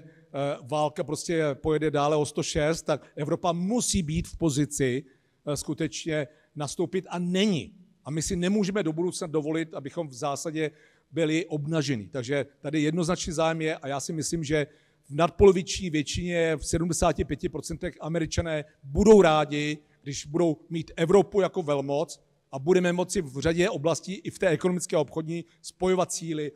[0.62, 5.04] válka prostě pojede dále o 106, tak Evropa musí být v pozici
[5.46, 7.74] eh, skutečně nastoupit a není.
[8.04, 10.70] A my si nemůžeme do budoucna dovolit, abychom v zásadě
[11.10, 12.08] byli obnaženi.
[12.08, 14.66] Takže tady jednoznačný zájem je a já si myslím, že
[15.10, 22.20] v nadpoloviční většině, v 75% američané budou rádi, když budou mít Evropu jako velmoc
[22.52, 26.52] a budeme moci v řadě oblastí i v té ekonomické a obchodní spojovat síly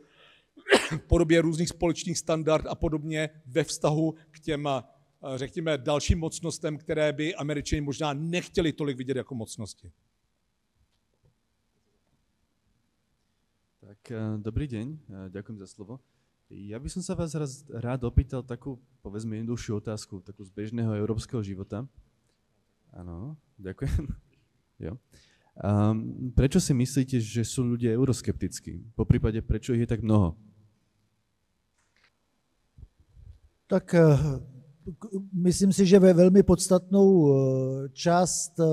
[0.91, 4.69] v podobě různých společných standard a podobně ve vztahu k těm,
[5.35, 9.91] řekněme, dalším mocnostem, které by američani možná nechtěli tolik vidět jako mocnosti.
[13.79, 14.97] Tak dobrý deň,
[15.33, 15.99] ďakujem za slovo.
[16.49, 20.97] Ja by som sa vás raz rád opýtal takú, povedzme, jednoduchšiu otázku, takú z bežného
[20.97, 21.85] európskeho života.
[22.89, 24.09] Áno, ďakujem.
[24.89, 24.97] jo.
[25.61, 28.81] Um, prečo si myslíte, že sú ľudia euroskeptickí?
[28.97, 30.33] Po prípade, prečo je tak mnoho?
[33.69, 34.01] Tak eh,
[35.33, 38.63] myslím si, že ve velmi podstatnou eh, část eh,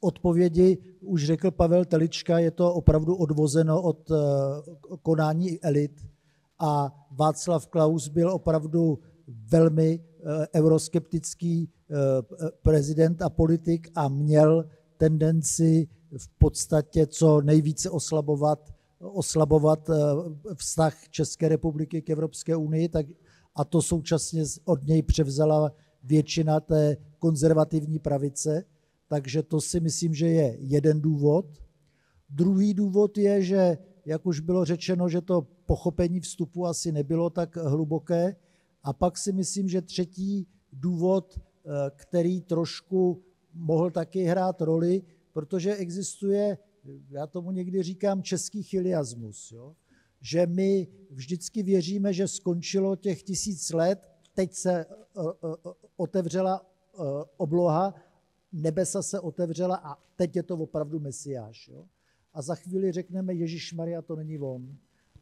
[0.00, 4.10] odpovědi už řekl Pavel Telička, je to opravdu odvozeno od
[5.02, 6.06] konání elit.
[6.58, 8.98] A Václav Klaus byl opravdu
[9.50, 10.00] velmi
[10.54, 11.68] euroskeptický
[12.62, 14.64] prezident a politik a měl
[14.96, 15.88] tendenci
[16.18, 19.90] v podstatě co nejvíce oslabovat, oslabovat
[20.54, 23.06] vztah České republiky k Evropské unii, tak
[23.54, 25.72] a to současně od něj převzala
[26.04, 28.64] většina té konzervativní pravice,
[29.08, 31.46] takže to si myslím, že je jeden důvod.
[32.30, 37.56] Druhý důvod je, že jak už bylo řečeno, že to pochopení vstupu asi nebylo tak
[37.56, 38.36] hluboké.
[38.82, 43.22] A pak si myslím, že třetí důvod, eh, který trošku
[43.54, 46.58] mohl taky hrát roli, protože existuje,
[47.10, 49.52] já tomu někdy říkám, český chiliasmus.
[49.52, 49.74] Jo?
[50.20, 54.84] Že my vždycky věříme, že skončilo těch tisíc let, teď se eh,
[55.20, 56.66] eh, otevřela
[57.36, 57.94] obloha,
[58.52, 61.68] nebesa se otevřela a teď je to opravdu mesiáš.
[61.68, 61.86] Jo?
[62.34, 64.76] a za chvíli řekneme, Ježíš Maria, to není on.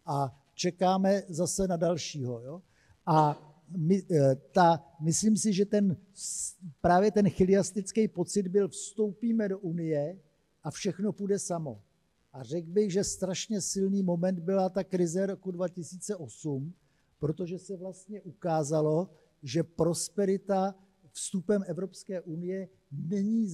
[0.07, 2.41] A čekáme zase na dalšího.
[2.41, 2.63] Jo?
[3.07, 3.45] A
[3.77, 4.03] my,
[4.53, 5.97] ta, myslím si, že ten,
[6.81, 10.19] právě ten chiliastický pocit byl, vstoupíme do Unie
[10.63, 11.83] a všechno půjde samo.
[12.39, 16.75] A řekl bych, že strašně silný moment byla ta krize roku 2008,
[17.19, 19.11] protože se vlastně ukázalo,
[19.43, 20.75] že prosperita
[21.13, 23.49] vstupem Evropské unie není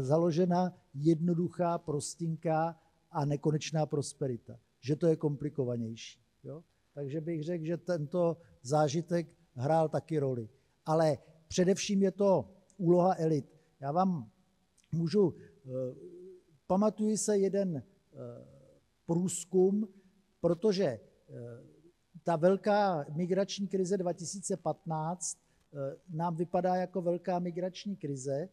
[0.00, 2.80] založena jednoduchá, prostinká
[3.10, 4.58] a nekonečná prosperita.
[4.80, 6.20] Že to je komplikovanější.
[6.44, 6.64] Jo?
[6.94, 10.48] Takže bych řekl, že tento zážitek hrál taky roli.
[10.86, 11.18] Ale
[11.48, 13.46] především je to úloha elit.
[13.80, 14.30] Já vám
[14.92, 16.15] můžu, eh,
[16.66, 17.82] pamatuji se jeden eh,
[19.06, 19.88] průzkum,
[20.40, 21.00] protože eh,
[22.24, 25.46] ta velká migrační krize 2015
[25.76, 28.48] Eh, nám vypadá jako velká migrační krize,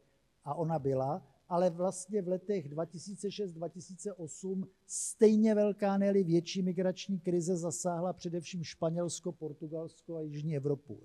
[0.45, 8.13] a ona byla, ale vlastně v letech 2006-2008 stejně velká, ne větší migrační krize zasáhla
[8.13, 10.99] především Španělsko, Portugalsko a Jižní Evropu.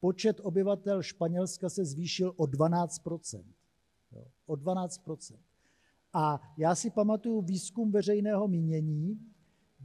[0.00, 3.02] Počet obyvatel Španělska se zvýšil o 12
[4.12, 5.00] jo, O 12
[6.12, 9.20] A já si pamatuju výzkum veřejného mínění,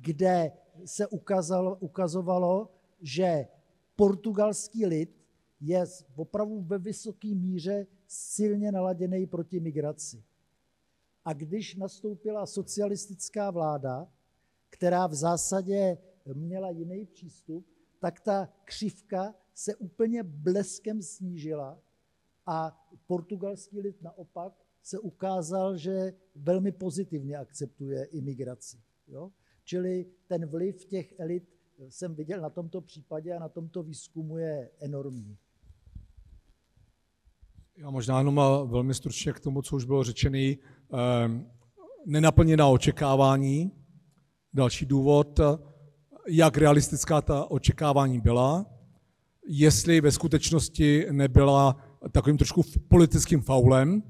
[0.01, 0.51] kde
[0.86, 2.69] se ukázalo, ukazovalo,
[3.01, 3.47] že
[3.95, 5.26] portugalský lid
[5.61, 10.23] je opravdu ve vysoké míře silně naladěný proti migraci.
[11.26, 14.07] A když nastoupila socialistická vláda,
[14.69, 15.97] která v zásadě
[16.34, 17.65] měla jiný přístup,
[17.99, 21.80] tak ta křivka se úplně bleskem snížila
[22.45, 28.77] a portugalský lid naopak se ukázal, že velmi pozitivně akceptuje imigraci.
[29.07, 29.31] Jo?
[29.63, 31.43] Čili ten vliv těch elit
[31.89, 35.38] jsem viděl na tomto případě a na tomto výzkumu je enormní.
[37.77, 40.57] Já možná jenom velmi stručně k tomu, co už bylo řečený.
[40.93, 41.51] Ehm,
[42.05, 43.71] nenaplněná očekávání.
[44.53, 45.39] Další důvod,
[46.27, 48.65] jak realistická ta očekávání byla,
[49.47, 51.77] jestli ve skutečnosti nebyla
[52.11, 54.03] takovým trošku politickým faulem,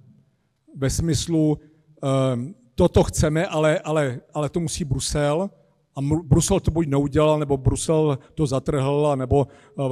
[0.75, 1.59] ve smyslu,
[2.03, 5.49] ehm, toto chceme, ale, ale, ale to musí Brusel,
[5.95, 9.47] a Brusel to buď neudělal, nebo Brusel to zatrhl, nebo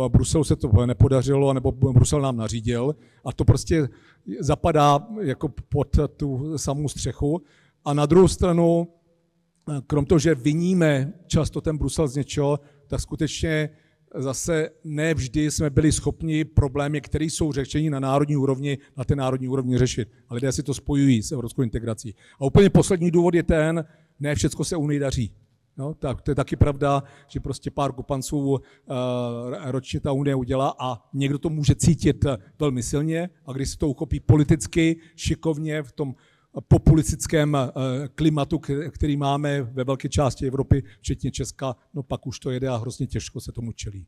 [0.08, 2.96] Bruselu se to nepodařilo, nebo Brusel nám nařídil.
[3.26, 3.88] A to prostě
[4.40, 7.42] zapadá jako pod tu samou střechu.
[7.86, 8.88] A na druhou stranu,
[9.88, 13.70] krom toho, že viníme často ten Brusel z něčeho, tak skutečně
[14.16, 19.16] zase ne vždy jsme byli schopni problémy, které jsou řešení na národní úrovni, na té
[19.16, 20.10] národní úrovni řešit.
[20.30, 22.16] A lidé si to spojují s evropskou integrací.
[22.40, 23.86] A úplně poslední důvod je ten,
[24.20, 25.32] ne všechno se Unii daří.
[25.78, 28.60] No, tak to je taky pravda, že prostě pár kupanců uh,
[29.66, 32.26] ročně ta Unie udělá a někdo to může cítit
[32.60, 36.16] velmi silně a když se to uchopí politicky, šikovně v tom
[36.62, 37.82] populistickém uh,
[38.16, 42.78] klimatu, který máme ve velké části Evropy, včetně Česka, no pak už to jede a
[42.78, 44.08] hrozně těžko se tomu čelí.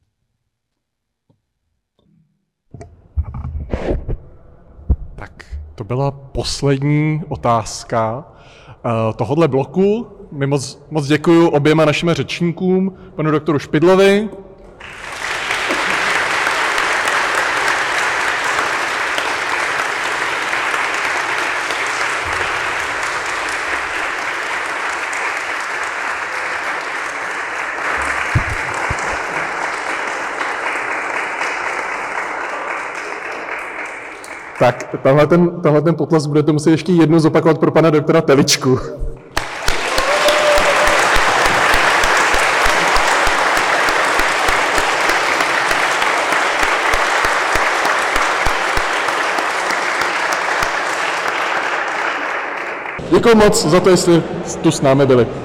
[5.16, 8.32] Tak to byla poslední otázka
[8.86, 10.08] uh, tohohle bloku.
[10.32, 14.30] My moc, moc děkuji oběma našim řečníkům, panu doktoru Špidlovi.
[34.96, 38.80] Tak, tenhle ten, tenhle ten potlesk budete muset ještě jednou zopakovat pro pana doktora Teličku.
[53.10, 54.24] Děkuji moc za to, jestli
[54.62, 55.45] tu s námi byli.